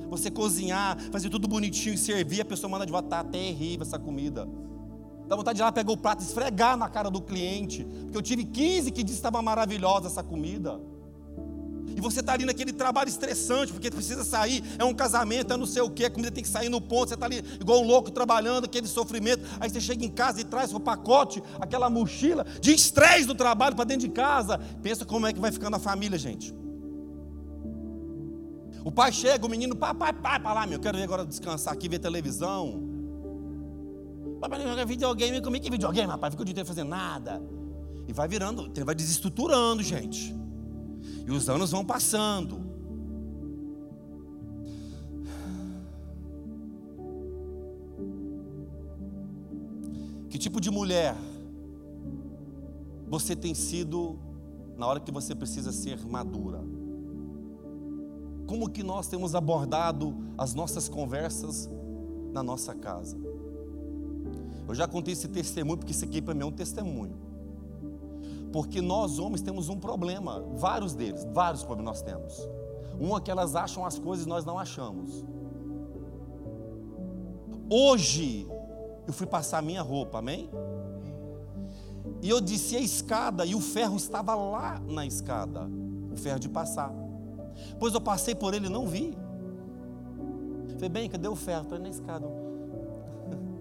[0.10, 3.98] Você cozinhar, fazer tudo bonitinho e servir, a pessoa manda de volta, tá terrível essa
[3.98, 4.48] comida.
[5.28, 8.18] Dá vontade de ir lá pegar o prato e esfregar na cara do cliente, porque
[8.18, 10.80] eu tive 15 que disse que estava maravilhosa essa comida.
[11.96, 15.66] E você está ali naquele trabalho estressante, porque precisa sair, é um casamento, é não
[15.66, 17.88] sei o que, a comida tem que sair no ponto, você está ali igual um
[17.88, 19.44] louco trabalhando, aquele sofrimento.
[19.60, 23.76] Aí você chega em casa e traz o pacote, aquela mochila de estresse do trabalho
[23.76, 24.58] para dentro de casa.
[24.82, 26.54] Pensa como é que vai ficando a família, gente.
[28.84, 31.88] O pai chega, o menino, pai, pai, para lá, meu, quero ver agora descansar aqui,
[31.88, 32.92] ver televisão.
[34.42, 37.42] Papai, jogar videogame comigo, que videogame, rapaz, fica o dia inteiro fazendo nada.
[38.06, 40.36] E vai virando, vai desestruturando, gente.
[41.26, 42.62] E os anos vão passando.
[50.30, 51.16] Que tipo de mulher
[53.08, 54.18] você tem sido
[54.76, 56.60] na hora que você precisa ser madura?
[58.48, 61.70] Como que nós temos abordado as nossas conversas
[62.32, 63.18] na nossa casa?
[64.68, 67.16] Eu já contei esse testemunho, porque isso aqui para mim é um testemunho.
[68.54, 72.48] Porque nós homens temos um problema, vários deles, vários problemas nós temos.
[73.02, 75.26] Um é que elas acham as coisas e nós não achamos.
[77.68, 78.48] Hoje
[79.08, 80.52] eu fui passar a minha roupa, amém?
[82.22, 85.68] E eu desci a escada e o ferro estava lá na escada,
[86.12, 86.94] o ferro de passar.
[87.80, 89.18] Pois eu passei por ele e não vi.
[90.76, 91.64] Falei, bem, cadê o ferro?
[91.64, 92.28] Estou na escada.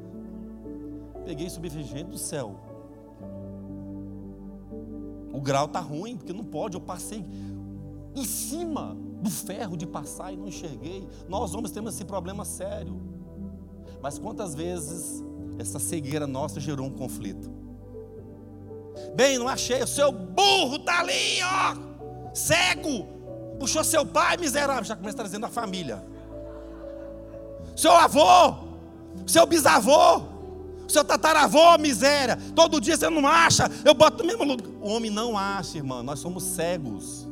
[1.24, 2.71] Peguei e subi, gente do céu.
[5.32, 6.76] O grau está ruim, porque não pode.
[6.76, 7.24] Eu passei
[8.14, 11.08] em cima do ferro de passar e não enxerguei.
[11.28, 13.00] Nós homens temos esse problema sério.
[14.02, 15.24] Mas quantas vezes
[15.58, 17.50] essa cegueira nossa gerou um conflito?
[19.14, 23.06] Bem, não achei, o seu burro está ali, ó, cego,
[23.58, 26.04] puxou seu pai, miserável, já começa trazendo a família.
[27.76, 28.56] Seu avô,
[29.26, 30.31] seu bisavô,
[30.88, 32.36] Seu tataravô, miséria.
[32.54, 33.70] Todo dia você não acha.
[33.84, 34.68] Eu boto no mesmo lugar.
[34.80, 36.02] O homem não acha, irmão.
[36.02, 37.28] Nós somos cegos.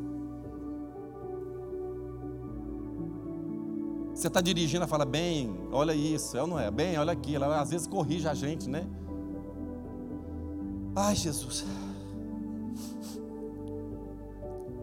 [4.14, 6.70] Você está dirigindo fala, bem, olha isso, é ou não é?
[6.70, 7.44] Bem, olha aquilo.
[7.44, 8.86] Ela às vezes corrige a gente, né?
[10.94, 11.64] Ai, Jesus.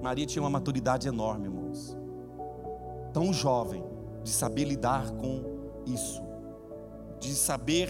[0.01, 1.95] Maria tinha uma maturidade enorme, irmãos.
[3.13, 3.83] Tão jovem,
[4.23, 5.43] de saber lidar com
[5.85, 6.21] isso,
[7.19, 7.89] de saber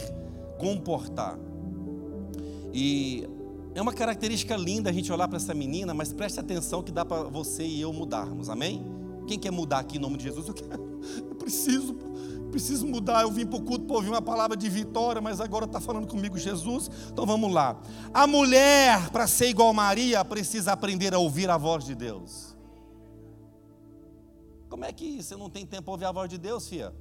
[0.57, 1.37] comportar.
[2.73, 3.27] E
[3.73, 7.05] é uma característica linda a gente olhar para essa menina, mas preste atenção que dá
[7.05, 8.85] para você e eu mudarmos, amém?
[9.27, 10.47] Quem quer mudar aqui em nome de Jesus?
[10.47, 10.87] Eu quero
[11.47, 11.93] preciso,
[12.51, 13.21] preciso mudar.
[13.21, 16.07] Eu vim para o culto para ouvir uma palavra de vitória, mas agora está falando
[16.07, 16.89] comigo Jesus.
[17.11, 17.79] Então vamos lá.
[18.13, 22.55] A mulher, para ser igual Maria, precisa aprender a ouvir a voz de Deus.
[24.69, 26.93] Como é que você não tem tempo para ouvir a voz de Deus, filha?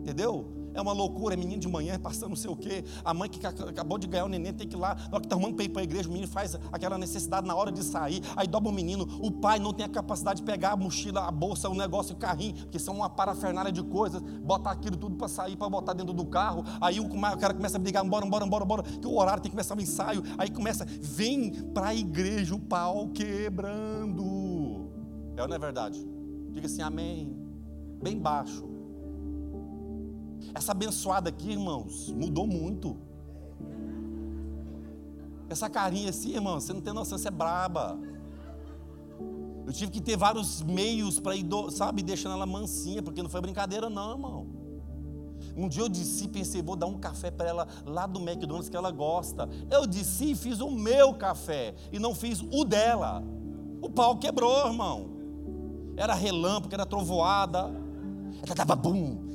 [0.00, 0.57] Entendeu?
[0.78, 2.84] É uma loucura, é menino de manhã, passando não sei o quê.
[3.04, 5.26] A mãe que acabou de ganhar o neném tem que ir lá, na hora que
[5.26, 7.82] está arrumando para ir para a igreja, o menino faz aquela necessidade na hora de
[7.82, 9.04] sair, aí dobra o menino.
[9.20, 12.16] O pai não tem a capacidade de pegar a mochila, a bolsa, o negócio, o
[12.16, 16.12] carrinho, porque são uma parafernália de coisas, botar aquilo tudo para sair, para botar dentro
[16.12, 16.64] do carro.
[16.80, 17.08] Aí o,
[17.40, 19.80] cara começa a brigar, bora, bora, bora, bora, que o horário tem que começar o
[19.80, 20.22] ensaio.
[20.38, 24.22] Aí começa, vem para a igreja o pau quebrando.
[25.36, 26.06] É ou não é verdade?
[26.52, 27.36] Diga assim, amém.
[28.00, 28.77] Bem baixo.
[30.58, 32.96] Essa abençoada aqui, irmãos, mudou muito.
[35.48, 37.96] Essa carinha assim, irmão, você não tem noção, você é braba.
[39.64, 43.40] Eu tive que ter vários meios para ir, sabe, deixando ela mansinha, porque não foi
[43.40, 44.46] brincadeira, não, irmão.
[45.56, 48.76] Um dia eu disse, pensei, vou dar um café para ela lá do McDonald's que
[48.76, 49.48] ela gosta.
[49.70, 53.22] Eu disse, fiz o meu café e não fiz o dela.
[53.80, 55.08] O pau quebrou, irmão.
[55.96, 57.70] Era relâmpago, era trovoada.
[58.44, 59.27] Ela tava bum,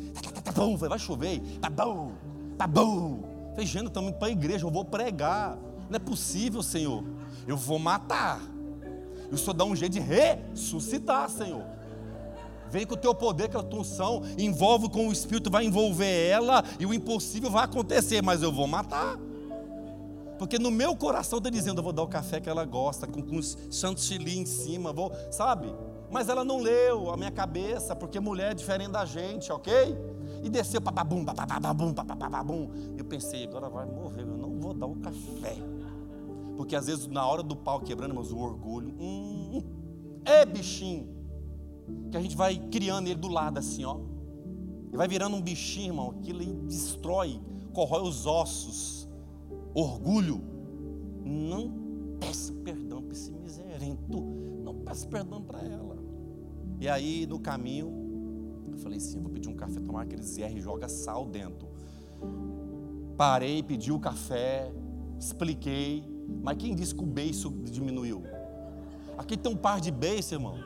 [0.44, 1.42] Tá bom, vai chover.
[1.60, 2.12] Tá bom,
[2.58, 3.24] tá bom.
[3.52, 5.58] Falei, gente, estamos indo para a igreja, eu vou pregar.
[5.90, 7.04] Não é possível, Senhor.
[7.48, 8.42] Eu vou matar.
[9.32, 11.64] Eu só dá um jeito de ressuscitar, Senhor.
[12.70, 16.28] Vem com o teu poder, com a tua unção, envolve com o Espírito, vai envolver
[16.28, 19.18] ela e o impossível vai acontecer, mas eu vou matar.
[20.40, 23.22] Porque no meu coração está dizendo, eu vou dar o café que ela gosta, com,
[23.22, 23.40] com
[23.72, 25.72] chantilly em cima, vou, sabe?
[26.14, 29.98] Mas ela não leu a minha cabeça, porque mulher é diferente da gente, ok?
[30.44, 32.70] E desceu, papabum, papabum, papabum.
[32.96, 35.56] Eu pensei, agora vai morrer, eu não vou dar o café.
[36.56, 39.64] Porque às vezes na hora do pau quebrando, mas o orgulho, hum,
[40.24, 41.10] é bichinho.
[42.12, 43.98] Que a gente vai criando ele do lado assim, ó.
[44.94, 47.42] E vai virando um bichinho, irmão, aquilo destrói,
[47.74, 49.10] corrói os ossos.
[49.74, 50.44] Orgulho.
[51.26, 51.72] Não
[52.20, 54.22] peça perdão para esse miserento.
[54.64, 55.93] Não peça perdão para ela.
[56.84, 57.88] E aí, no caminho,
[58.70, 61.66] eu falei assim: vou pedir um café, tomar aquele ZR e joga sal dentro.
[63.16, 64.70] Parei, pedi o café,
[65.18, 66.04] expliquei.
[66.42, 68.24] Mas quem disse que o beiço diminuiu?
[69.18, 70.60] Aqui tem um par de beiços, irmão.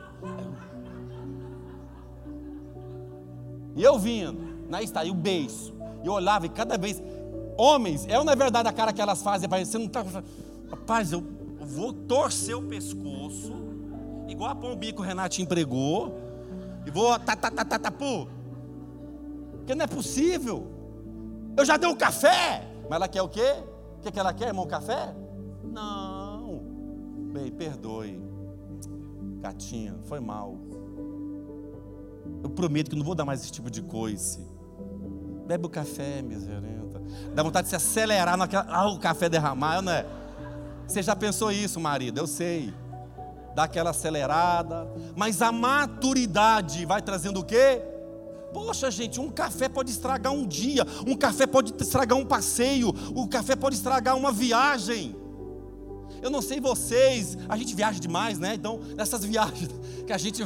[3.76, 5.72] E eu vindo, na está aí o beiço.
[6.02, 7.00] E eu olhava e cada vez.
[7.56, 9.48] Homens, é ou não é verdade a cara que elas fazem?
[9.48, 10.04] Você não está.
[10.68, 11.22] Rapaz, eu
[11.60, 13.67] vou torcer o pescoço,
[14.28, 16.14] igual a que o Renato empregou
[16.86, 18.28] e vou tá, tá, tá, tá, tá, pô.
[19.52, 20.66] Porque não é possível.
[21.56, 22.66] Eu já dei um café.
[22.82, 23.54] Mas ela quer o quê?
[23.98, 24.66] O que, que ela quer, irmão?
[24.66, 25.14] Café?
[25.62, 26.62] Não.
[27.32, 28.22] Bem, perdoe.
[29.40, 30.56] Gatinha, foi mal.
[32.42, 34.40] Eu prometo que não vou dar mais esse tipo de coisa.
[35.46, 37.02] Bebe o café, miserenta.
[37.34, 38.66] Dá vontade de se acelerar naquela.
[38.68, 40.06] Ah, o café derramar, não é?
[40.86, 42.18] Você já pensou isso, marido?
[42.18, 42.72] Eu sei
[43.58, 47.82] dá aquela acelerada, mas a maturidade vai trazendo o quê?
[48.54, 53.26] Poxa, gente, um café pode estragar um dia, um café pode estragar um passeio, um
[53.26, 55.16] café pode estragar uma viagem.
[56.22, 58.54] Eu não sei vocês, a gente viaja demais, né?
[58.54, 59.70] Então, nessas viagens
[60.06, 60.44] que a gente.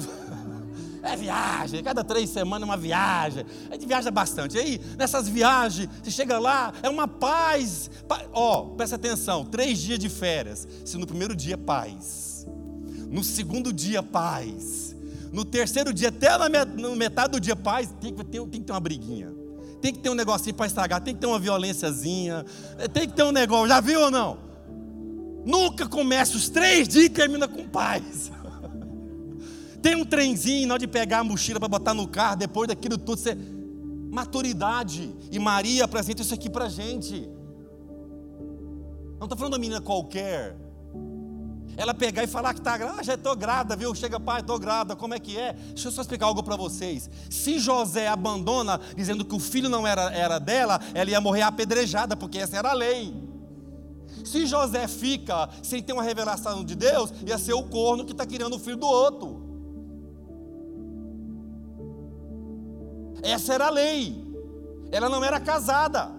[1.03, 3.45] É viagem, cada três semanas é uma viagem.
[3.69, 4.57] A gente viaja bastante.
[4.57, 7.91] Aí, nessas viagens, você chega lá, é uma paz.
[8.33, 10.67] Ó, oh, presta atenção: três dias de férias.
[10.83, 12.32] Se no primeiro dia, paz
[13.13, 14.97] no segundo dia, paz.
[15.31, 18.73] No terceiro dia, até na metade do dia, paz, tem que ter, tem que ter
[18.73, 19.31] uma briguinha.
[19.83, 22.47] Tem que ter um negocinho para estragar, tem que ter uma violênciazinha,
[22.79, 24.39] é, tem que ter um negócio, já viu ou não?
[25.45, 28.33] Nunca começa os três dias e termina com paz.
[29.83, 32.97] tem um trenzinho, na hora de pegar a mochila para botar no carro, depois daquilo
[32.97, 33.37] tudo, você...
[34.11, 35.15] maturidade.
[35.31, 37.29] E Maria apresenta isso aqui para gente.
[39.19, 40.57] Não estou falando uma menina qualquer,
[41.83, 43.93] ela pegar e falar que está grávida, ah, já estou grávida, viu?
[43.93, 45.53] Chega, pai, estou grávida, como é que é?
[45.53, 47.11] Deixa eu só explicar algo para vocês.
[47.29, 52.17] Se José abandona, dizendo que o filho não era, era dela, ela ia morrer apedrejada,
[52.17, 53.13] porque essa era a lei.
[54.25, 58.25] Se José fica sem ter uma revelação de Deus, ia ser o corno que está
[58.25, 59.43] criando o filho do outro.
[63.25, 64.25] Essa era a lei.
[64.93, 66.13] Ela não era casada.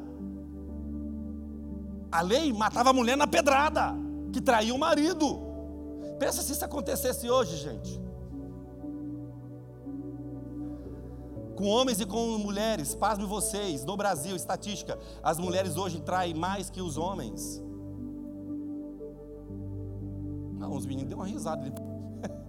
[2.12, 3.96] A lei matava a mulher na pedrada,
[4.34, 5.53] que traía o marido.
[6.20, 8.02] Pensa se isso acontecesse hoje, gente.
[11.56, 16.70] Com homens e com mulheres, pasme vocês, no Brasil, estatística, as mulheres hoje traem mais
[16.70, 17.62] que os homens.
[20.58, 21.72] Não, os meninos deu uma risada.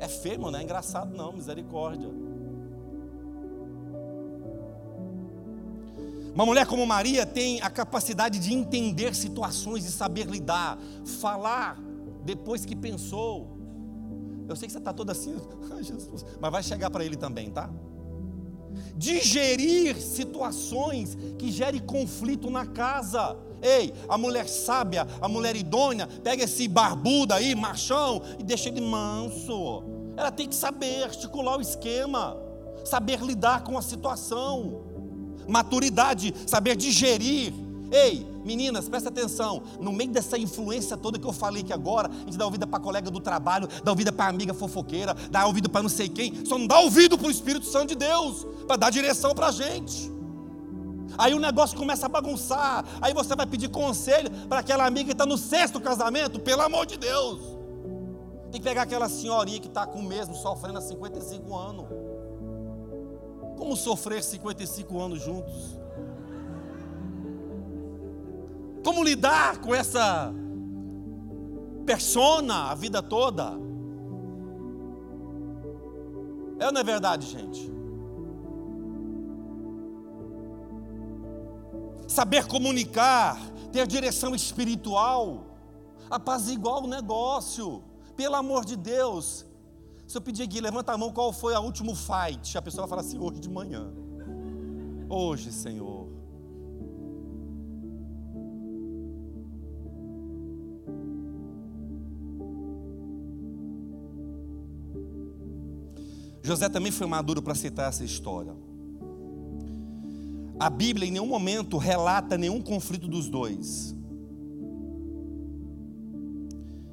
[0.00, 2.10] É feio, não é engraçado não, misericórdia.
[6.34, 10.76] Uma mulher como Maria tem a capacidade de entender situações e saber lidar,
[11.20, 11.80] falar
[12.24, 13.58] depois que pensou.
[14.48, 15.34] Eu sei que você está toda assim,
[15.80, 17.70] Jesus, mas vai chegar para ele também, tá?
[18.96, 23.36] Digerir situações que gerem conflito na casa.
[23.62, 28.80] Ei, a mulher sábia, a mulher idônea, pega esse barbudo aí, machão, e deixa ele
[28.80, 29.82] manso.
[30.16, 32.36] Ela tem que saber articular o esquema,
[32.84, 34.84] saber lidar com a situação
[35.48, 37.52] maturidade, saber digerir.
[37.90, 39.62] Ei, meninas, presta atenção.
[39.80, 42.78] No meio dessa influência toda que eu falei aqui agora, a gente dá ouvido para
[42.78, 46.58] colega do trabalho, dá ouvido para amiga fofoqueira, dá ouvido para não sei quem, só
[46.58, 50.12] não dá ouvido para o Espírito Santo de Deus, para dar direção para a gente.
[51.16, 52.84] Aí o negócio começa a bagunçar.
[53.00, 56.86] Aí você vai pedir conselho para aquela amiga que está no sexto casamento, pelo amor
[56.86, 57.40] de Deus.
[58.50, 61.86] Tem que pegar aquela senhorinha que está com o mesmo, sofrendo há 55 anos.
[63.56, 65.78] Como sofrer 55 anos juntos?
[68.84, 70.32] Como lidar com essa
[71.86, 73.58] persona a vida toda?
[76.58, 77.72] É ou não é verdade, gente?
[82.06, 83.40] Saber comunicar,
[83.72, 85.46] ter direção espiritual,
[86.10, 87.82] apaziguar o negócio,
[88.14, 89.46] pelo amor de Deus,
[90.06, 92.56] se eu pedir aqui, levanta a mão, qual foi o último fight?
[92.56, 93.90] A pessoa vai falar assim, hoje de manhã.
[95.08, 96.03] Hoje, Senhor.
[106.44, 108.54] José também foi maduro para aceitar essa história.
[110.60, 113.96] A Bíblia em nenhum momento relata nenhum conflito dos dois.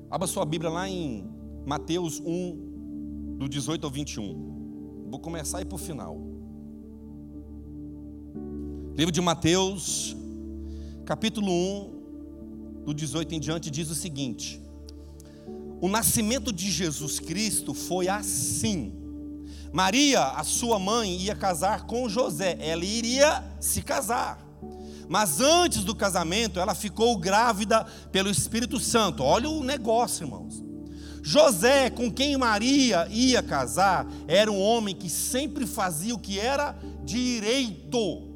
[0.09, 1.29] Abra sua Bíblia lá em
[1.65, 5.07] Mateus 1, do 18 ao 21.
[5.09, 6.17] Vou começar aí para o final.
[8.95, 10.15] Livro de Mateus,
[11.05, 14.61] capítulo 1, do 18 em diante, diz o seguinte:
[15.81, 19.00] O nascimento de Jesus Cristo foi assim.
[19.71, 24.39] Maria, a sua mãe, ia casar com José, ela iria se casar.
[25.07, 29.23] Mas antes do casamento, ela ficou grávida pelo Espírito Santo.
[29.23, 30.63] Olha o negócio, irmãos.
[31.23, 36.75] José, com quem Maria ia casar, era um homem que sempre fazia o que era
[37.03, 38.31] direito.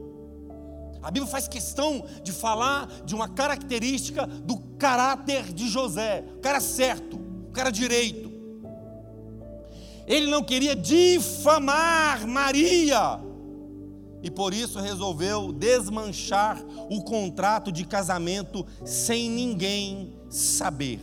[1.01, 6.59] A Bíblia faz questão de falar de uma característica do caráter de José, o cara
[6.59, 8.24] certo, o cara direito.
[10.07, 13.19] Ele não queria difamar Maria,
[14.25, 20.99] e por isso resolveu desmanchar o contrato de casamento sem ninguém saber.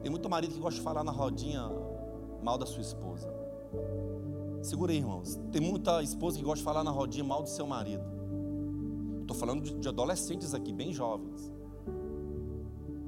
[0.00, 1.70] Tem muito marido que gosta de falar na rodinha
[2.42, 3.28] mal da sua esposa.
[4.62, 5.38] Segura aí, irmãos.
[5.52, 8.04] Tem muita esposa que gosta de falar na rodinha mal do seu marido.
[9.20, 11.52] Estou falando de, adolescentes aqui, bem jovens.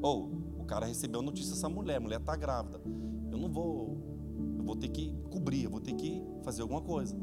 [0.02, 2.78] Ou o cara recebeu notícia dessa mulher, a mulher está grávida.
[3.36, 3.98] Eu não vou,
[4.56, 7.14] eu vou ter que cobrir, eu vou ter que fazer alguma coisa.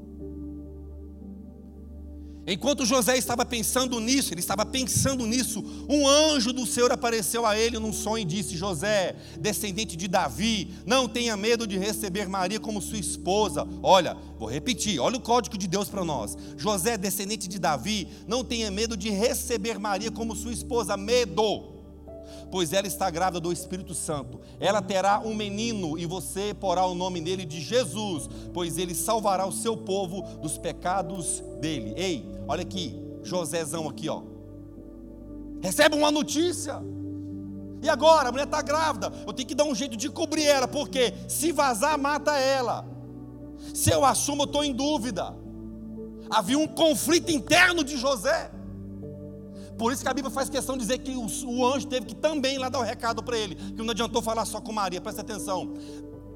[2.45, 7.57] Enquanto José estava pensando nisso, ele estava pensando nisso, um anjo do Senhor apareceu a
[7.57, 12.59] ele num sonho e disse: José, descendente de Davi, não tenha medo de receber Maria
[12.59, 13.68] como sua esposa.
[13.82, 16.38] Olha, vou repetir, olha o código de Deus para nós.
[16.57, 20.95] José, descendente de Davi, não tenha medo de receber Maria como sua esposa.
[20.95, 21.73] Medo
[22.54, 24.39] pois ela está grávida do Espírito Santo.
[24.60, 29.43] Ela terá um menino e você porá o nome dele de Jesus, pois ele salvará
[29.47, 31.95] o seu povo dos pecados dele.
[31.97, 34.22] Ei, olha aqui, Josézão aqui, ó.
[35.64, 36.80] Recebe uma notícia.
[37.82, 39.12] E agora, a mulher está grávida.
[39.26, 42.86] Eu tenho que dar um jeito de cobrir ela, porque se vazar, mata ela.
[43.74, 45.36] Se eu assumo, eu estou em dúvida.
[46.30, 48.51] Havia um conflito interno de José.
[49.78, 52.16] Por isso que a Bíblia faz questão de dizer que o, o anjo teve que
[52.16, 55.22] também lá dar o recado para ele, que não adiantou falar só com Maria, presta
[55.22, 55.74] atenção.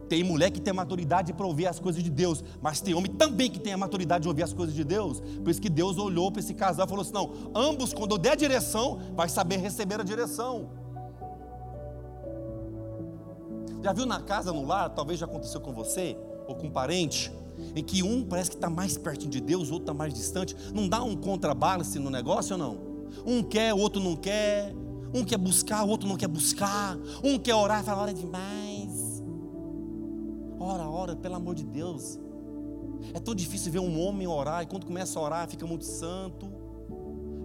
[0.09, 3.49] Tem mulher que tem maturidade para ouvir as coisas de Deus, mas tem homem também
[3.51, 5.19] que tem a maturidade de ouvir as coisas de Deus.
[5.19, 8.17] Por isso que Deus olhou para esse casal e falou assim: não, ambos, quando eu
[8.17, 10.69] der a direção, vai saber receber a direção.
[13.83, 16.17] Já viu na casa, no lar, talvez já aconteceu com você,
[16.47, 17.31] ou com um parente,
[17.75, 20.55] em que um parece que está mais pertinho de Deus, outro está mais distante.
[20.73, 22.86] Não dá um contrabalance no negócio ou não?
[23.25, 24.73] Um quer, o outro não quer.
[25.13, 26.97] Um quer buscar, o outro não quer buscar.
[27.23, 29.23] Um quer orar, fala, hora demais.
[30.59, 32.19] Ora, ora, pelo amor de Deus.
[33.13, 36.57] É tão difícil ver um homem orar, e quando começa a orar, fica muito santo.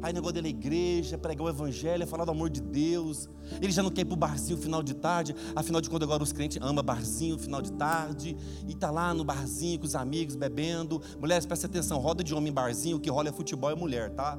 [0.03, 3.29] Aí negócio dele é igreja, pregar o evangelho, falar do amor de Deus.
[3.61, 5.33] Ele já não quer ir para o barzinho final de tarde.
[5.55, 8.37] Afinal de contas, agora os crentes amam barzinho final de tarde.
[8.67, 11.01] E está lá no barzinho com os amigos, bebendo.
[11.21, 14.11] Mulheres, prestem atenção, roda de homem em barzinho, o que rola é futebol e mulher,
[14.11, 14.37] tá?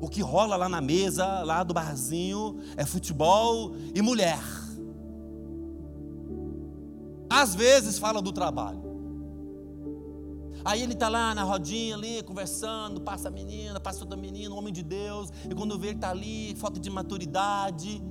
[0.00, 4.40] O que rola lá na mesa, lá do barzinho, é futebol e mulher.
[7.28, 8.88] Às vezes fala do trabalho.
[10.64, 14.58] Aí ele está lá na rodinha ali, conversando, passa a menina, passa outra menina, um
[14.58, 18.02] homem de Deus, e quando vê ele está ali, falta de maturidade.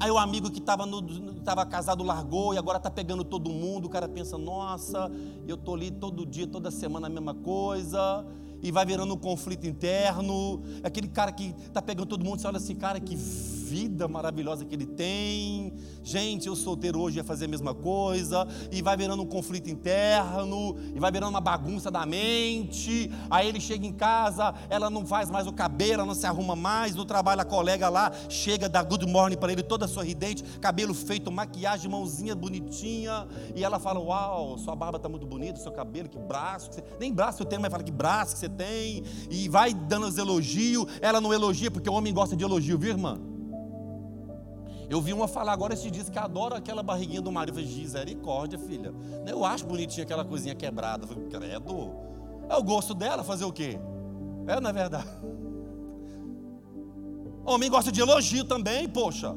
[0.00, 3.86] Aí o amigo que estava casado largou e agora está pegando todo mundo.
[3.86, 5.10] O cara pensa: nossa,
[5.46, 8.24] eu estou ali todo dia, toda semana a mesma coisa
[8.62, 10.62] e vai virando um conflito interno.
[10.82, 14.74] Aquele cara que está pegando todo mundo, você olha assim, cara, que vida maravilhosa que
[14.74, 15.74] ele tem.
[16.08, 18.48] Gente, eu solteiro hoje ia fazer a mesma coisa.
[18.72, 23.10] E vai virando um conflito interno, e vai virando uma bagunça da mente.
[23.28, 26.56] Aí ele chega em casa, ela não faz mais o cabelo, ela não se arruma
[26.56, 26.94] mais.
[26.94, 31.30] No trabalho, a colega lá chega, dá good morning para ele, toda sorridente, cabelo feito,
[31.30, 33.28] maquiagem, mãozinha bonitinha.
[33.54, 36.70] E ela fala: Uau, sua barba está muito bonita, seu cabelo, que braço.
[36.70, 36.84] Que você...
[36.98, 39.04] Nem braço eu tenho, mas fala que braço que você tem.
[39.30, 40.86] E vai dando os elogios.
[41.02, 43.37] Ela não elogia porque o homem gosta de elogio, viu, irmã?
[44.90, 47.58] Eu vi uma falar agora esses dias que adora aquela barriguinha do marido.
[47.58, 48.94] Eu falei, misericórdia, filha.
[49.26, 51.04] Eu acho bonitinha aquela coisinha quebrada.
[51.04, 51.92] Eu falei, credo.
[52.48, 53.78] É o gosto dela fazer o quê?
[54.46, 55.08] É, não é verdade?
[57.44, 59.34] Homem gosta de elogio também, poxa.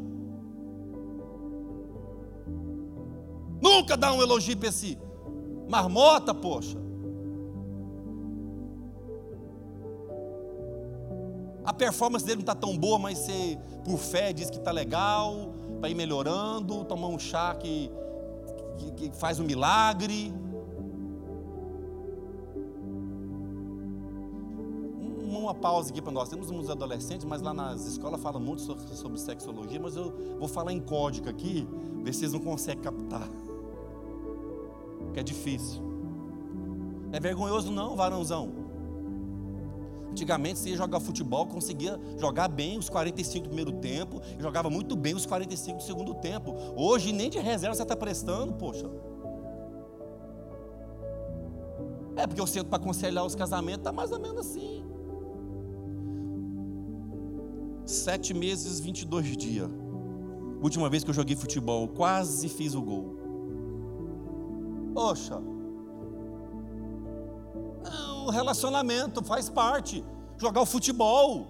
[3.61, 4.97] Nunca dá um elogio para esse
[5.69, 6.80] marmota, poxa.
[11.63, 15.53] A performance dele não está tão boa, mas você, por fé, diz que está legal,
[15.79, 17.91] para ir melhorando, tomar um chá que,
[18.77, 20.33] que, que faz um milagre.
[25.29, 26.29] Uma pausa aqui para nós.
[26.29, 30.47] Temos uns adolescentes, mas lá nas escolas fala muito sobre, sobre sexologia, mas eu vou
[30.47, 31.67] falar em código aqui,
[32.03, 33.27] ver se vocês não conseguem captar.
[35.13, 35.81] Que é difícil.
[37.11, 38.60] É vergonhoso não, varãozão.
[40.11, 44.95] Antigamente você ia jogar futebol, conseguia jogar bem os 45 do primeiro tempo, jogava muito
[44.95, 46.53] bem os 45 do segundo tempo.
[46.75, 48.89] Hoje nem de reserva você está prestando, poxa.
[52.17, 54.83] É porque eu sento para aconselhar os casamentos, está mais ou menos assim.
[57.85, 59.69] Sete meses, 22 dias.
[60.61, 63.15] Última vez que eu joguei futebol, quase fiz o gol.
[64.93, 65.41] Poxa,
[68.25, 70.03] o relacionamento faz parte.
[70.37, 71.47] Jogar o futebol,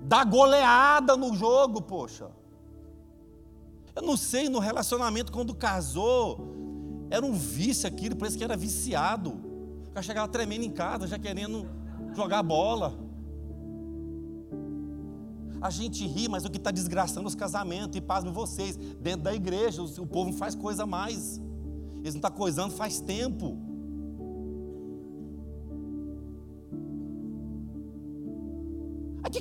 [0.00, 2.30] dar goleada no jogo, poxa.
[3.96, 6.38] Eu não sei, no relacionamento, quando casou,
[7.10, 9.40] era um vício aquilo, parece que era viciado.
[9.92, 11.68] Cara chegava tremendo em casa, já querendo
[12.14, 12.98] jogar bola.
[15.60, 19.34] A gente ri, mas o que está desgraçando os casamentos, e pasme vocês, dentro da
[19.34, 21.40] igreja, o povo não faz coisa mais.
[22.00, 23.56] Eles não estão tá coisando faz tempo.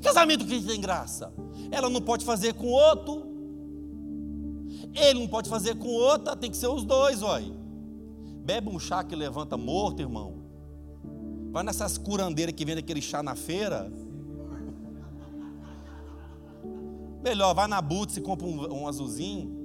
[0.04, 1.34] Casamento que tem graça?
[1.72, 3.34] Ela não pode fazer com outro.
[4.93, 7.54] Ele não pode fazer com outra, tem que ser os dois, olha.
[8.45, 10.43] Bebe um chá que levanta morto, irmão.
[11.51, 13.91] Vai nessas curandeiras que vende aquele chá na feira.
[17.24, 19.64] Melhor, vai na Boots e compra um, um azulzinho.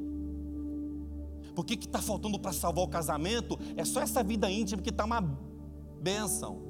[1.55, 5.05] Porque que está faltando para salvar o casamento é só essa vida íntima que está
[5.05, 5.21] uma
[6.01, 6.68] bênção.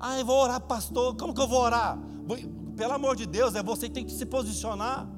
[0.00, 1.16] Ah, eu vou orar, pastor.
[1.16, 1.98] Como que eu vou orar?
[2.76, 5.08] Pelo amor de Deus, é você que tem que se posicionar.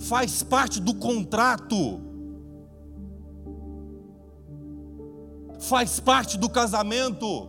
[0.00, 2.00] Faz parte do contrato.
[5.58, 7.48] Faz parte do casamento.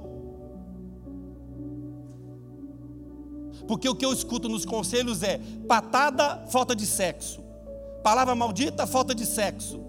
[3.65, 7.41] Porque o que eu escuto nos conselhos é patada, falta de sexo.
[8.03, 9.79] Palavra maldita, falta de sexo.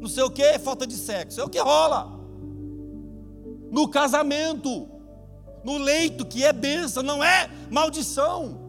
[0.00, 1.40] Não sei o que, falta de sexo.
[1.40, 2.18] É o que rola.
[3.70, 4.97] No casamento.
[5.64, 8.66] No leito, que é bênção, não é maldição.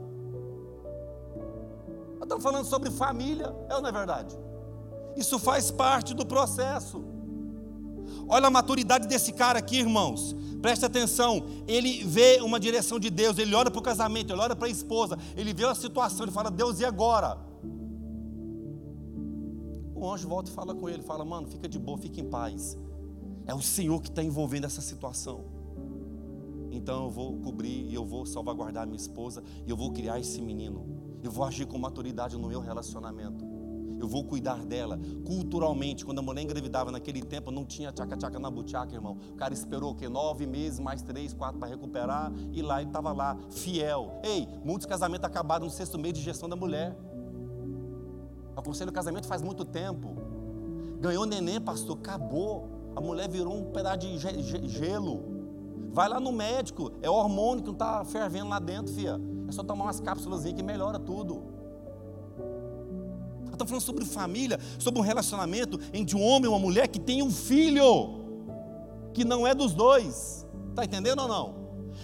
[2.13, 4.37] Nós estamos falando sobre família, é ou não é verdade?
[5.15, 7.03] Isso faz parte do processo.
[8.27, 10.35] Olha a maturidade desse cara aqui, irmãos.
[10.61, 11.45] Preste atenção.
[11.67, 13.37] Ele vê uma direção de Deus.
[13.37, 15.17] Ele olha para o casamento, ele olha para a esposa.
[15.35, 16.25] Ele vê a situação.
[16.25, 17.37] Ele fala: Deus, e agora?
[19.95, 22.77] O anjo volta e fala com ele: Fala, mano, fica de boa, fica em paz.
[23.45, 25.45] É o Senhor que está envolvendo essa situação.
[26.71, 29.43] Então eu vou cobrir e eu vou salvaguardar minha esposa.
[29.65, 30.85] E eu vou criar esse menino.
[31.23, 33.59] Eu vou agir com maturidade no meu relacionamento
[33.99, 34.99] eu vou cuidar dela.
[35.25, 39.17] Culturalmente, quando a mulher engravidava naquele tempo, não tinha tchaca-tchaca na butiaca, irmão.
[39.31, 40.07] O cara esperou o quê?
[40.07, 44.19] Nove meses, mais três, quatro para recuperar, e lá ele estava lá, fiel.
[44.23, 46.97] Ei, muitos casamentos acabaram no sexto mês de gestão da mulher.
[48.55, 50.15] Aconselho o casamento faz muito tempo.
[50.99, 52.67] Ganhou neném, pastor, acabou.
[52.95, 54.17] A mulher virou um pedaço de
[54.67, 55.28] gelo.
[55.91, 59.19] Vai lá no médico, é hormônio que não está fervendo lá dentro, fia.
[59.47, 61.59] É só tomar umas cápsulas que melhora tudo
[63.59, 67.21] está falando sobre família, sobre um relacionamento entre um homem e uma mulher que tem
[67.21, 68.21] um filho,
[69.13, 70.47] que não é dos dois.
[70.69, 71.58] Está entendendo ou não?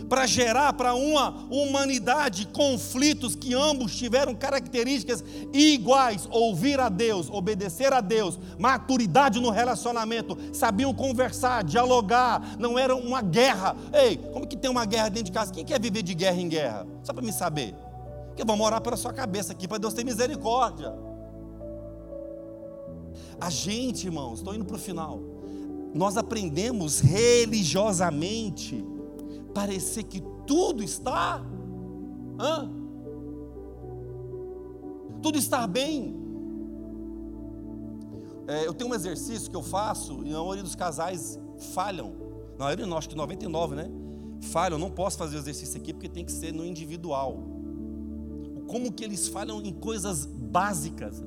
[0.09, 5.23] Para gerar para uma humanidade conflitos que ambos tiveram características
[5.53, 12.95] iguais: ouvir a Deus, obedecer a Deus, maturidade no relacionamento, sabiam conversar, dialogar, não era
[12.95, 13.75] uma guerra.
[13.93, 15.53] Ei, como que tem uma guerra dentro de casa?
[15.53, 16.85] Quem quer viver de guerra em guerra?
[17.03, 17.73] Só para me saber.
[18.35, 20.93] Que vamos orar pela sua cabeça aqui, para Deus ter misericórdia.
[23.39, 25.21] A gente, irmãos, estou indo para o final.
[25.93, 28.83] Nós aprendemos religiosamente
[29.55, 31.43] parecer que tudo está,
[32.39, 32.85] hã?
[35.25, 36.15] tudo está bem.
[38.47, 41.39] É, eu tenho um exercício que eu faço e a maioria dos casais
[41.73, 42.13] falham.
[42.59, 43.89] Na maioria, não, acho que 99, né?
[44.39, 44.77] Falham.
[44.77, 47.39] Não posso fazer o exercício aqui porque tem que ser no individual.
[48.67, 51.23] Como que eles falham em coisas básicas?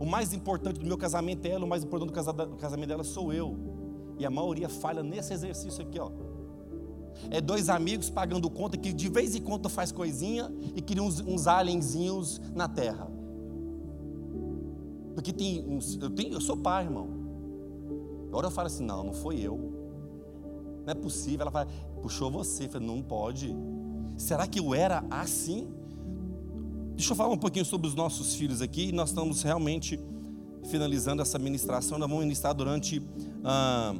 [0.00, 3.32] O mais importante do meu casamento é ela, o mais importante do casamento dela sou
[3.32, 3.56] eu.
[4.18, 6.10] E a maioria falha nesse exercício aqui, ó.
[7.30, 11.20] É dois amigos pagando conta que de vez em quando faz coisinha e criam uns,
[11.20, 13.10] uns alienzinhos na terra.
[15.14, 17.08] Porque tem uns, eu, tenho, eu sou pai, irmão.
[18.28, 19.56] Agora eu falo assim: não, não foi eu.
[20.84, 21.42] Não é possível.
[21.42, 21.68] Ela fala,
[22.00, 22.68] puxou você.
[22.72, 23.54] Eu não pode.
[24.16, 25.66] Será que eu era assim?
[26.94, 28.92] Deixa eu falar um pouquinho sobre os nossos filhos aqui.
[28.92, 29.98] Nós estamos realmente
[30.68, 31.98] finalizando essa ministração.
[31.98, 33.02] Nós vamos ministrar durante
[33.44, 33.94] ah,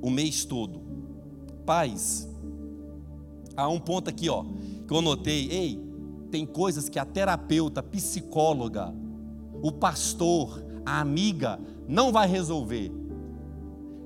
[0.00, 0.87] o mês todo.
[1.68, 2.26] Pais,
[3.54, 4.42] há um ponto aqui, ó,
[4.86, 5.50] que eu notei.
[5.50, 5.78] Ei,
[6.30, 8.90] tem coisas que a terapeuta, a psicóloga,
[9.62, 12.90] o pastor, a amiga não vai resolver.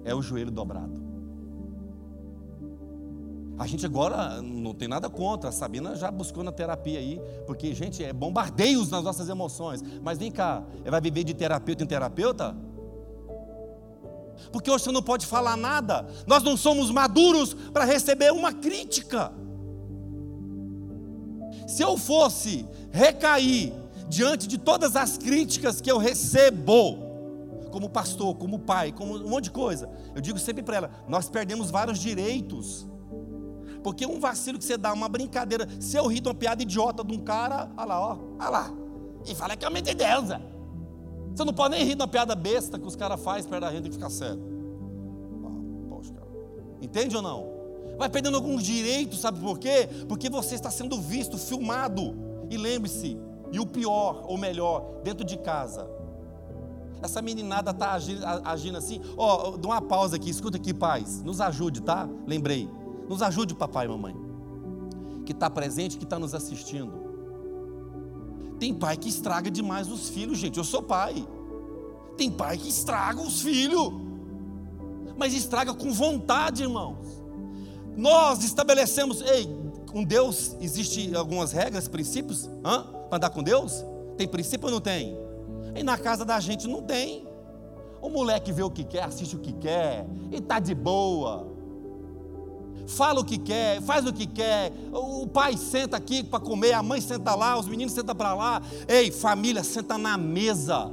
[0.04, 1.00] É o joelho dobrado.
[3.56, 7.72] A gente agora não tem nada contra, a Sabina já buscou na terapia aí, porque,
[7.76, 9.84] gente, é bombardeios nas nossas emoções.
[10.02, 12.56] Mas vem cá, vai viver de terapeuta em terapeuta?
[14.50, 19.32] Porque hoje você não pode falar nada, nós não somos maduros para receber uma crítica.
[21.66, 23.72] Se eu fosse recair
[24.08, 26.98] diante de todas as críticas que eu recebo,
[27.70, 31.28] como pastor, como pai, como um monte de coisa, eu digo sempre para ela: nós
[31.28, 32.86] perdemos vários direitos.
[33.82, 37.02] Porque um vacilo que você dá, uma brincadeira, se eu rir de uma piada idiota
[37.02, 38.70] de um cara, olha lá, ó, olha lá.
[39.26, 40.28] E fala que é mente de Deus.
[41.34, 43.88] Você não pode nem rir uma piada besta que os caras fazem perto da renda
[43.88, 44.42] e ficar sério.
[45.44, 46.02] Ah.
[46.80, 47.52] Entende ou não?
[47.98, 49.88] Vai perdendo alguns direitos, sabe por quê?
[50.08, 52.14] Porque você está sendo visto, filmado.
[52.50, 53.18] E lembre-se,
[53.50, 55.88] e o pior, ou melhor, dentro de casa.
[57.02, 59.00] Essa meninada está agindo, agindo assim.
[59.16, 61.22] Ó, oh, dá uma pausa aqui, escuta aqui, paz.
[61.22, 62.08] Nos ajude, tá?
[62.26, 62.68] Lembrei.
[63.08, 64.16] Nos ajude, papai e mamãe,
[65.26, 67.01] que está presente, que está nos assistindo.
[68.62, 70.56] Tem pai que estraga demais os filhos, gente.
[70.56, 71.26] Eu sou pai.
[72.16, 73.92] Tem pai que estraga os filhos,
[75.16, 77.24] mas estraga com vontade, irmãos.
[77.96, 79.48] Nós estabelecemos, ei,
[79.90, 83.84] com Deus existe algumas regras, princípios, para andar com Deus?
[84.16, 85.18] Tem princípio ou não tem?
[85.74, 87.26] E na casa da gente não tem.
[88.00, 91.51] O moleque vê o que quer, assiste o que quer, e tá de boa
[92.86, 94.72] fala o que quer, faz o que quer.
[94.92, 98.62] O pai senta aqui para comer, a mãe senta lá, os meninos sentam para lá.
[98.88, 100.90] Ei, família, senta na mesa.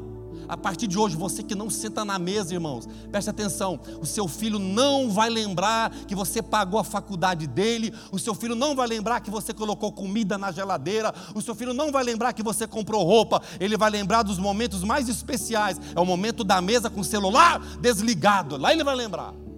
[0.50, 4.28] A partir de hoje, você que não senta na mesa, irmãos, preste atenção: o seu
[4.28, 8.88] filho não vai lembrar que você pagou a faculdade dele, o seu filho não vai
[8.88, 12.66] lembrar que você colocou comida na geladeira, o seu filho não vai lembrar que você
[12.66, 15.80] comprou roupa, ele vai lembrar dos momentos mais especiais.
[15.96, 19.49] É o momento da mesa com o celular desligado, lá ele vai lembrar.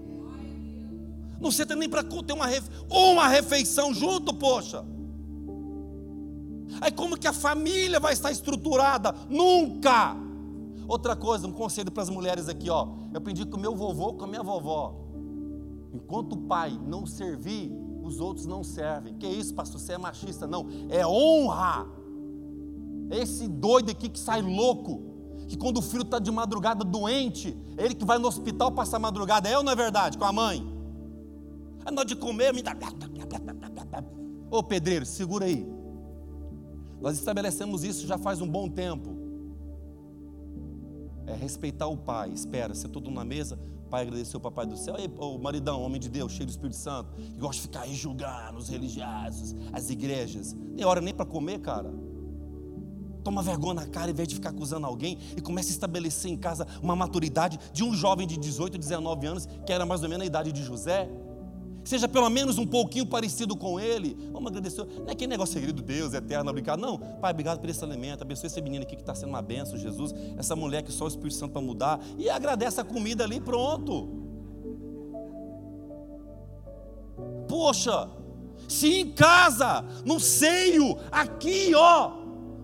[1.42, 2.46] Não senta nem para ter uma,
[2.90, 4.86] uma refeição junto, poxa.
[6.80, 9.14] Aí como que a família vai estar estruturada?
[9.28, 10.16] Nunca!
[10.88, 12.88] Outra coisa, um conselho para as mulheres aqui, ó.
[13.12, 14.96] Eu aprendi com meu vovô, com a minha vovó.
[15.94, 17.72] Enquanto o pai não servir,
[18.04, 19.16] os outros não servem.
[19.16, 19.80] Que isso, pastor?
[19.80, 20.46] Você é machista?
[20.48, 20.68] Não.
[20.90, 21.88] É honra.
[23.10, 25.02] Esse doido aqui que sai louco,
[25.48, 29.00] que quando o filho está de madrugada doente, é ele que vai no hospital passar
[29.00, 30.18] madrugada, é ou não é verdade?
[30.18, 30.71] Com a mãe.
[31.86, 32.76] É na hora de comer, me dá.
[34.50, 35.66] Ô pedreiro, segura aí.
[37.00, 39.18] Nós estabelecemos isso já faz um bom tempo.
[41.26, 42.32] É respeitar o pai.
[42.32, 43.58] Espera, você tudo na mesa,
[43.92, 44.96] pai agradeceu o papai do céu.
[45.20, 48.58] O maridão, homem de Deus, cheio do Espírito Santo, que gosta de ficar aí julgando
[48.58, 50.54] os religiosos, as igrejas.
[50.54, 51.94] Nem hora nem para comer, cara.
[53.24, 56.38] Toma vergonha na cara em vez de ficar acusando alguém e começa a estabelecer em
[56.38, 60.24] casa uma maturidade de um jovem de 18, 19 anos, que era mais ou menos
[60.24, 61.10] a idade de José.
[61.84, 64.16] Seja pelo menos um pouquinho parecido com ele.
[64.32, 64.86] Vamos agradecer.
[64.86, 66.80] Não é que negócio querido Deus, eterno, obrigado.
[66.80, 68.22] Não, Pai, obrigado por esse alimento.
[68.22, 70.14] Abençoe esse menino aqui que está sendo uma benção, Jesus.
[70.38, 72.00] Essa mulher que só o Espírito Santo para mudar.
[72.18, 74.10] E agradece a comida ali, pronto.
[77.48, 78.10] Poxa,
[78.68, 82.14] se em casa, no seio, aqui, ó,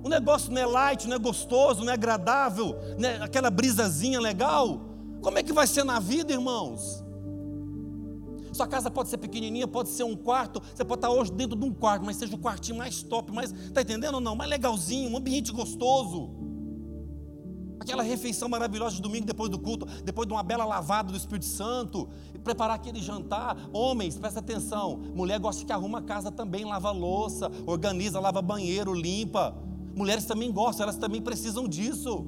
[0.04, 4.20] o negócio não é light, não é gostoso, não é agradável, não é aquela brisazinha
[4.20, 4.80] legal,
[5.22, 7.04] como é que vai ser na vida, irmãos?
[8.58, 11.64] Sua casa pode ser pequenininha, pode ser um quarto, você pode estar hoje dentro de
[11.64, 14.36] um quarto, mas seja o quartinho mais top, mais, tá entendendo ou não?
[14.36, 16.32] Mais legalzinho, um ambiente gostoso.
[17.80, 21.46] Aquela refeição maravilhosa de domingo depois do culto, depois de uma bela lavada do Espírito
[21.46, 22.10] Santo,
[22.44, 23.56] preparar aquele jantar.
[23.72, 24.98] Homens, presta atenção.
[25.14, 29.56] Mulher gosta que arruma a casa também, lava louça, organiza, lava banheiro, limpa.
[29.96, 32.26] Mulheres também gostam, elas também precisam disso.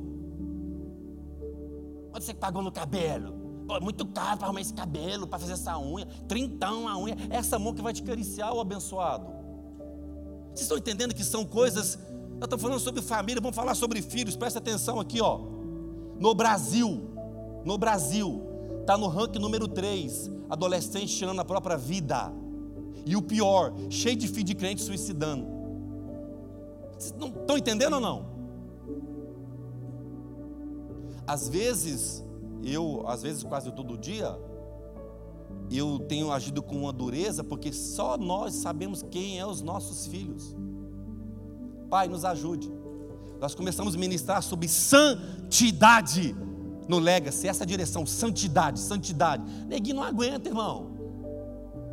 [2.14, 3.39] Onde você pagou no cabelo?
[3.82, 6.08] Muito caro para arrumar esse cabelo, para fazer essa unha.
[6.28, 7.16] Trintão a unha.
[7.30, 9.28] Essa mão que vai te cariciar, o abençoado.
[10.48, 12.00] Vocês estão entendendo que são coisas.
[12.32, 14.36] Nós estamos falando sobre família, vamos falar sobre filhos.
[14.36, 15.40] Presta atenção aqui, ó.
[16.20, 17.02] No Brasil,
[17.64, 18.42] no Brasil,
[18.82, 22.32] está no ranking número 3, adolescente tirando a própria vida.
[23.06, 25.46] E o pior, cheio de filho de crente suicidando.
[26.98, 28.26] Vocês não estão entendendo ou não?
[31.26, 32.24] Às vezes,
[32.64, 34.38] eu, às vezes, quase todo dia,
[35.72, 40.56] eu tenho agido com uma dureza, porque só nós sabemos quem é os nossos filhos.
[41.90, 42.72] Pai, nos ajude.
[43.40, 46.36] Nós começamos a ministrar sobre santidade
[46.88, 49.44] no Legacy, essa direção, santidade, santidade.
[49.68, 50.92] Neguinho não aguenta, irmão.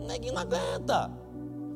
[0.06, 1.10] Neguinho não aguenta.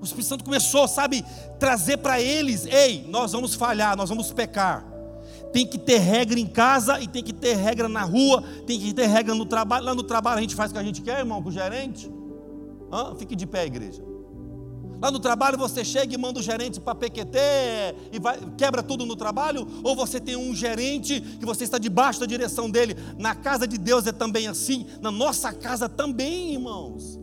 [0.01, 1.25] O Espírito Santo começou, sabe,
[1.59, 4.90] trazer para eles: ei, nós vamos falhar, nós vamos pecar.
[5.53, 8.95] Tem que ter regra em casa e tem que ter regra na rua, tem que
[8.95, 9.85] ter regra no trabalho.
[9.85, 12.11] Lá no trabalho a gente faz o que a gente quer, irmão, com o gerente.
[12.93, 13.15] Hã?
[13.17, 14.03] Fique de pé, igreja.
[15.01, 17.39] Lá no trabalho você chega e manda o gerente para PQT
[18.13, 19.67] e vai, quebra tudo no trabalho?
[19.83, 22.95] Ou você tem um gerente que você está debaixo da direção dele?
[23.19, 27.20] Na casa de Deus é também assim, na nossa casa também, irmãos.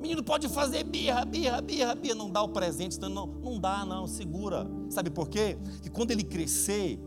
[0.00, 4.06] Menino pode fazer birra, birra, birra, birra, não dá o presente, não, não dá, não,
[4.06, 4.66] segura.
[4.88, 5.58] Sabe por quê?
[5.82, 6.98] Que quando ele crescer,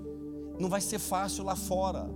[0.60, 2.08] não vai ser fácil lá fora,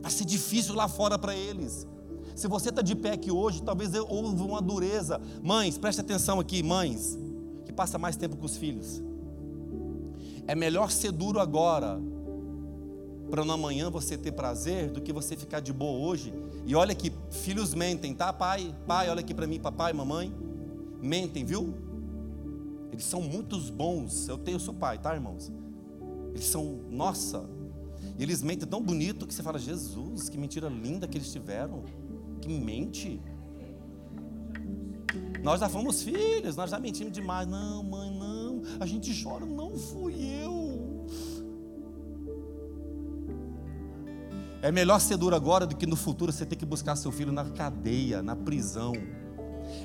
[0.00, 1.88] vai ser difícil lá fora para eles.
[2.36, 5.20] Se você está de pé aqui hoje, talvez houve uma dureza.
[5.42, 7.18] Mães, preste atenção aqui, mães,
[7.64, 9.02] que passa mais tempo com os filhos.
[10.46, 12.00] É melhor ser duro agora
[13.30, 16.34] para no amanhã você ter prazer do que você ficar de boa hoje.
[16.66, 18.74] E olha que filhos mentem, tá, pai?
[18.86, 20.34] Pai, olha aqui para mim, papai, mamãe.
[21.00, 21.72] Mentem, viu?
[22.92, 24.28] Eles são muitos bons.
[24.28, 25.50] Eu tenho, eu sou pai, tá, irmãos?
[26.34, 27.48] Eles são, nossa.
[28.18, 31.84] E eles mentem tão bonito que você fala, Jesus, que mentira linda que eles tiveram.
[32.40, 33.20] Que mente.
[35.42, 37.48] Nós já fomos filhos, nós já mentimos demais.
[37.48, 38.62] Não, mãe, não.
[38.78, 40.12] A gente chora, não fui
[44.62, 47.32] É melhor ser duro agora do que no futuro você ter que buscar seu filho
[47.32, 48.92] na cadeia, na prisão.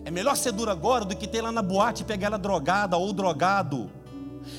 [0.03, 2.97] É melhor ser duro agora do que ter lá na boate e pegar ela drogada
[2.97, 3.89] ou drogado.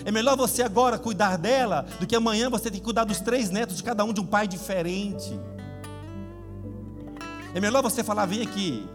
[0.05, 3.51] É melhor você agora cuidar dela do que amanhã você ter que cuidar dos três
[3.51, 5.39] netos de cada um de um pai diferente.
[7.55, 8.89] É melhor você falar: vem aqui,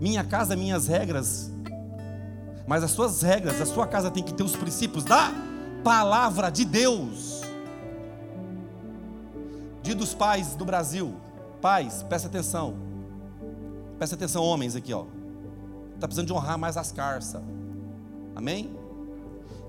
[0.00, 1.50] minha casa, minhas regras.
[2.66, 5.30] Mas as suas regras, a sua casa tem que ter os princípios da
[5.84, 7.45] palavra de Deus.
[9.86, 11.14] Dia dos pais do Brasil.
[11.62, 12.74] Pais, presta atenção.
[13.96, 15.04] Presta atenção, homens aqui, ó.
[15.94, 17.40] Está precisando de honrar mais as carças.
[18.34, 18.76] Amém?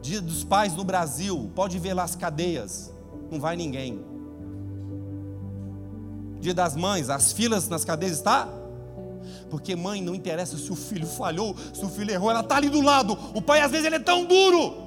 [0.01, 1.51] Dia dos pais no Brasil.
[1.53, 2.91] Pode ver lá as cadeias.
[3.29, 4.03] Não vai ninguém.
[6.39, 8.49] Dia das mães, as filas nas cadeias está
[9.51, 12.69] Porque mãe não interessa se o filho falhou, se o filho errou, ela está ali
[12.69, 13.15] do lado.
[13.35, 14.86] O pai às vezes ele é tão duro.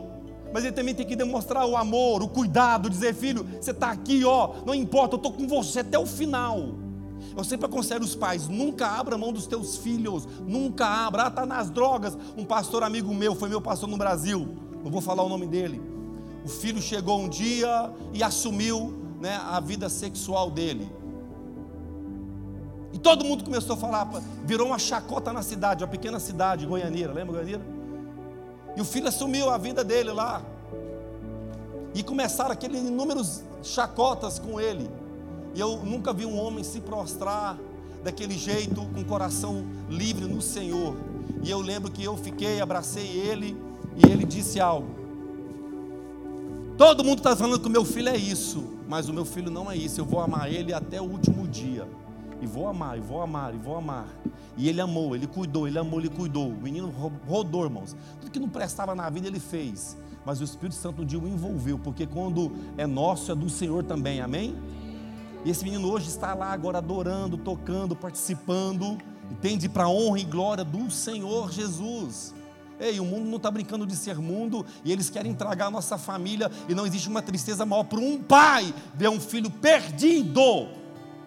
[0.53, 4.25] Mas ele também tem que demonstrar o amor, o cuidado, dizer, filho, você está aqui,
[4.25, 6.75] ó, não importa, eu estou com você até o final.
[7.37, 11.25] Eu sempre aconselho os pais: nunca abra mão dos teus filhos, nunca abra.
[11.25, 12.17] Ah, está nas drogas.
[12.37, 15.81] Um pastor amigo meu, foi meu pastor no Brasil, não vou falar o nome dele.
[16.45, 20.91] O filho chegou um dia e assumiu né, a vida sexual dele.
[22.93, 24.11] E todo mundo começou a falar,
[24.45, 27.80] virou uma chacota na cidade, uma pequena cidade, Goianeira, lembra Goianeira?
[28.77, 30.43] E o filho assumiu a vida dele lá.
[31.95, 34.89] E começaram aqueles inúmeros chacotas com ele.
[35.55, 37.59] E eu nunca vi um homem se prostrar
[38.03, 40.97] daquele jeito, com o coração livre no Senhor.
[41.43, 43.57] E eu lembro que eu fiquei, abracei ele,
[43.97, 44.89] e ele disse algo.
[46.77, 49.71] Todo mundo está falando que o meu filho é isso, mas o meu filho não
[49.71, 50.01] é isso.
[50.01, 51.87] Eu vou amar ele até o último dia.
[52.41, 54.07] E vou amar, e vou amar, e vou amar.
[54.57, 56.49] E ele amou, ele cuidou, ele amou, ele cuidou.
[56.49, 56.93] O menino
[57.26, 57.95] rodou, irmãos.
[58.20, 59.97] Tudo que não prestava na vida ele fez.
[60.24, 63.84] Mas o Espírito Santo um dia o envolveu, porque quando é nosso, é do Senhor
[63.84, 64.57] também, amém?
[65.45, 68.99] E esse menino hoje está lá agora adorando, tocando, participando,
[69.30, 69.68] entende?
[69.68, 72.34] Para a honra e glória do Senhor Jesus.
[72.78, 75.99] Ei, o mundo não está brincando de ser mundo e eles querem tragar a nossa
[75.99, 80.68] família e não existe uma tristeza maior para um pai ver um filho perdido,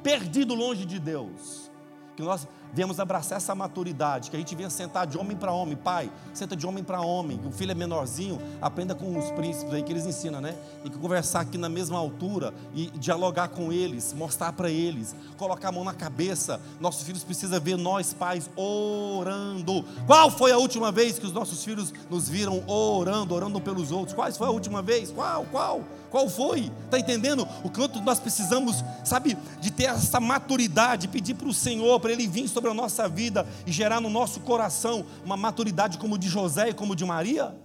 [0.04, 1.72] perdido longe de Deus.
[2.16, 5.76] Que nós Viemos abraçar essa maturidade, que a gente venha sentar de homem para homem.
[5.76, 7.40] Pai, senta de homem para homem.
[7.46, 10.56] O filho é menorzinho, aprenda com os príncipes aí que eles ensinam, né?
[10.82, 15.70] Tem que conversar aqui na mesma altura e dialogar com eles, mostrar para eles, colocar
[15.70, 16.60] a mão na cabeça.
[16.80, 19.86] Nossos filhos precisam ver nós, pais, orando.
[20.08, 24.16] Qual foi a última vez que os nossos filhos nos viram orando, orando pelos outros?
[24.16, 25.12] Qual foi a última vez?
[25.12, 25.46] Qual?
[25.52, 25.84] Qual?
[26.14, 26.72] Qual foi?
[26.86, 27.48] Está entendendo?
[27.64, 32.28] O quanto nós precisamos, sabe, de ter essa maturidade, pedir para o Senhor, para Ele
[32.28, 36.70] vir sobre a nossa vida e gerar no nosso coração uma maturidade como de José
[36.70, 37.55] e como de Maria?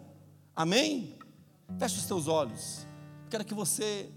[0.54, 1.14] Amém?
[1.78, 2.86] Feche os teus olhos.
[3.30, 4.08] Quero que você,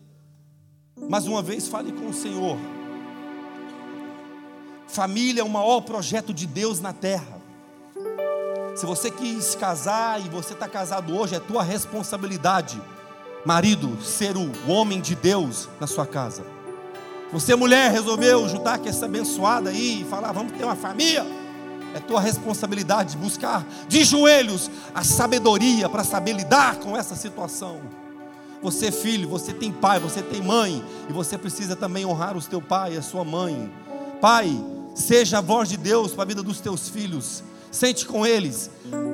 [1.09, 2.57] mais uma vez, fale com o Senhor.
[4.87, 7.41] Família é o maior projeto de Deus na terra.
[8.75, 12.81] Se você quis casar e você está casado hoje, é tua responsabilidade
[13.45, 16.45] marido ser o homem de Deus na sua casa.
[17.31, 21.25] Você, mulher, resolveu juntar com essa abençoada aí e falar: vamos ter uma família.
[21.93, 27.81] É tua responsabilidade buscar de joelhos a sabedoria para saber lidar com essa situação.
[28.61, 32.61] Você, filho, você tem pai, você tem mãe, e você precisa também honrar o teu
[32.61, 33.71] pai e a sua mãe.
[34.21, 34.49] Pai,
[34.95, 38.69] seja a voz de Deus para a vida dos teus filhos sente com eles,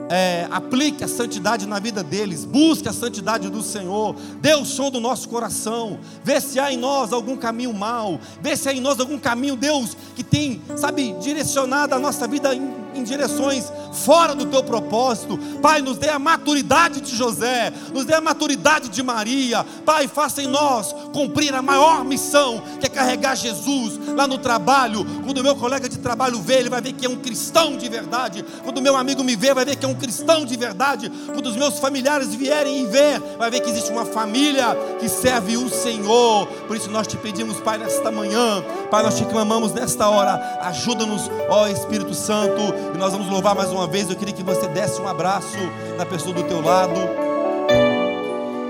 [0.10, 4.90] é, aplique a santidade na vida deles, busque a santidade do Senhor, dê o som
[4.90, 8.82] do nosso coração, vê se há em nós algum caminho mal, vê se há em
[8.82, 14.36] nós algum caminho, Deus, que tem, sabe, direcionado a nossa vida em em direções fora
[14.36, 15.38] do teu propósito.
[15.62, 19.66] Pai, nos dê a maturidade de José, nos dê a maturidade de Maria.
[19.86, 25.06] Pai, faça em nós cumprir a maior missão, que é carregar Jesus lá no trabalho.
[25.24, 27.88] Quando o meu colega de trabalho vê, ele vai ver que é um cristão de
[27.88, 28.44] verdade.
[28.64, 31.10] Quando o meu amigo me vê, vai ver que é um cristão de verdade.
[31.28, 35.58] Quando os meus familiares vierem e ver, vai ver que existe uma família que serve
[35.58, 36.48] o Senhor.
[36.68, 40.60] Por isso nós te pedimos, Pai, nesta manhã, Pai, nós te clamamos nesta hora.
[40.62, 42.62] Ajuda-nos, ó Espírito Santo
[42.94, 44.10] e nós vamos louvar mais uma vez.
[44.10, 45.58] Eu queria que você desse um abraço
[45.98, 46.94] na pessoa do teu lado.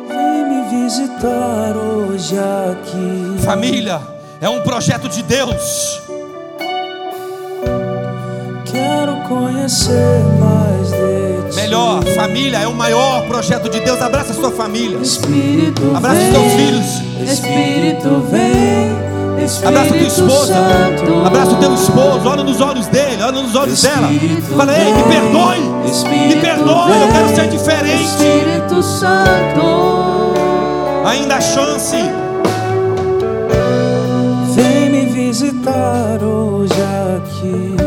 [0.07, 3.43] Vem me visitar hoje aqui.
[3.43, 4.01] Família,
[4.39, 6.06] é um projeto de Deus.
[9.27, 11.55] Conhecer mais de ti.
[11.55, 14.01] Melhor, família é o maior projeto de Deus.
[14.01, 14.97] Abraça a sua família.
[14.97, 17.31] Espírito Abraça vem, os teus filhos.
[17.31, 19.07] Espírito vem.
[19.65, 20.55] Abraça a tua esposa,
[21.25, 24.09] abraça o teu esposo, olha nos olhos dele, olha nos olhos dela.
[24.57, 25.59] Fala, ei, me perdoe,
[26.09, 28.03] me perdoe, eu quero ser diferente.
[28.03, 30.33] Espírito Santo,
[31.05, 31.95] ainda há chance.
[34.53, 36.73] Vem me visitar hoje
[37.15, 37.86] aqui.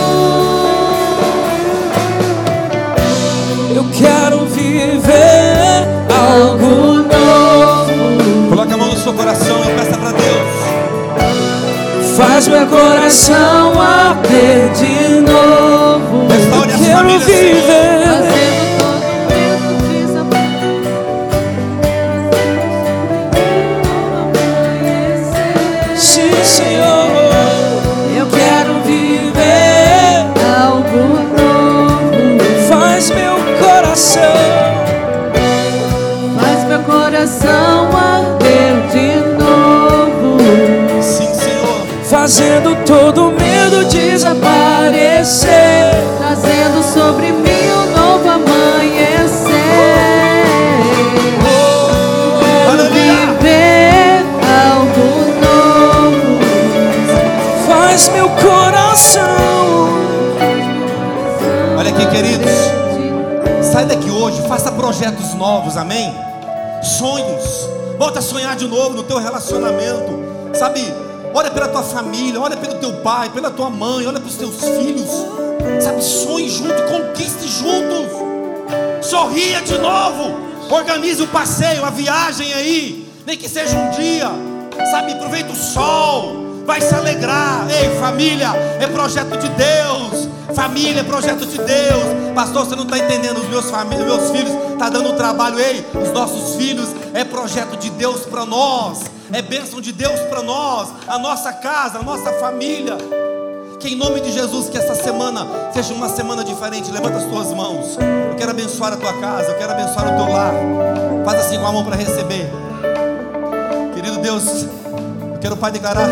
[9.11, 10.47] Seu coração e peça para Deus.
[12.15, 16.27] Faz meu coração arder de novo.
[16.27, 18.20] Restaure Eu as famílias, viver.
[42.21, 45.49] fazendo todo medo desaparecer,
[46.19, 49.49] trazendo sobre mim um novo amanhecer.
[51.43, 51.89] Oh,
[52.69, 54.23] oh, Viver
[54.69, 55.07] algo
[55.41, 56.39] novo
[57.65, 59.89] faz meu coração.
[61.79, 62.51] Olha aqui, queridos.
[63.63, 66.13] Sai daqui hoje, faça projetos novos, amém?
[66.83, 67.67] Sonhos.
[67.97, 70.21] Volta a sonhar de novo no teu relacionamento.
[70.53, 70.85] Sabe,
[71.33, 74.59] Olha pela tua família, olha pelo teu pai, pela tua mãe, olha para os teus
[74.59, 75.09] filhos.
[75.81, 76.03] Sabe?
[76.03, 78.11] Sonhe junto, conquiste juntos.
[79.01, 80.39] Sorria de novo.
[80.69, 83.07] Organize o passeio, a viagem aí.
[83.25, 84.29] Nem que seja um dia.
[84.91, 85.13] Sabe?
[85.13, 86.63] Aproveita o sol.
[86.65, 87.65] Vai se alegrar.
[87.69, 90.29] Ei, família, é projeto de Deus.
[90.53, 92.33] Família é projeto de Deus.
[92.35, 93.37] Pastor, você não está entendendo.
[93.37, 95.59] Os meus, meus filhos estão tá dando trabalho.
[95.59, 98.99] Ei, os nossos filhos é projeto de Deus para nós.
[99.33, 100.89] É bênção de Deus para nós.
[101.07, 102.97] A nossa casa, a nossa família.
[103.79, 106.91] Que em nome de Jesus, que essa semana seja uma semana diferente.
[106.91, 107.97] Levanta as tuas mãos.
[108.29, 109.51] Eu quero abençoar a tua casa.
[109.51, 110.53] Eu quero abençoar o teu lar.
[111.23, 112.51] Faz assim com a mão para receber.
[113.95, 116.09] Querido Deus, eu quero, Pai, declarar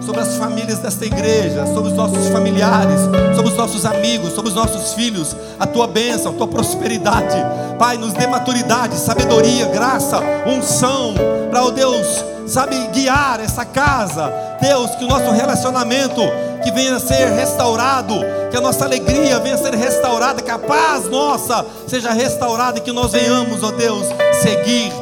[0.00, 3.00] sobre as famílias desta igreja, sobre os nossos familiares,
[3.34, 7.36] sobre os nossos amigos, sobre os nossos filhos, a tua bênção, a tua prosperidade.
[7.76, 11.14] Pai, nos dê maturidade, sabedoria, graça, unção,
[11.50, 14.32] para o oh Deus, sabe, guiar essa casa.
[14.60, 16.20] Deus, que o nosso relacionamento
[16.62, 18.14] que venha a ser restaurado,
[18.50, 22.80] que a nossa alegria venha a ser restaurada, que a paz nossa seja restaurada e
[22.80, 24.06] que nós venhamos, ó Deus,
[24.42, 24.92] seguir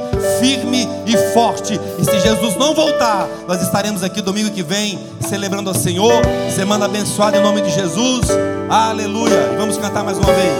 [0.41, 1.81] firme e forte.
[1.99, 6.23] E se Jesus não voltar, nós estaremos aqui domingo que vem celebrando ao Senhor.
[6.55, 8.27] Semana abençoada em nome de Jesus.
[8.69, 9.55] Aleluia.
[9.59, 10.53] Vamos cantar mais uma vez.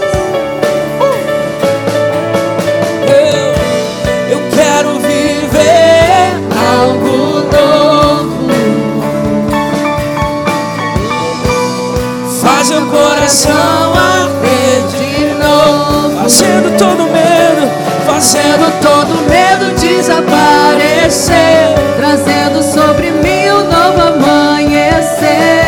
[3.07, 5.94] Eu, eu quero viver
[6.77, 7.17] Algo
[7.51, 8.49] novo,
[12.41, 16.21] faz meu coração arder de novo.
[16.23, 17.69] Fazendo todo medo,
[18.05, 21.75] fazendo todo medo desaparecer.
[21.97, 25.64] Trazendo sobre mim um novo amanhecer.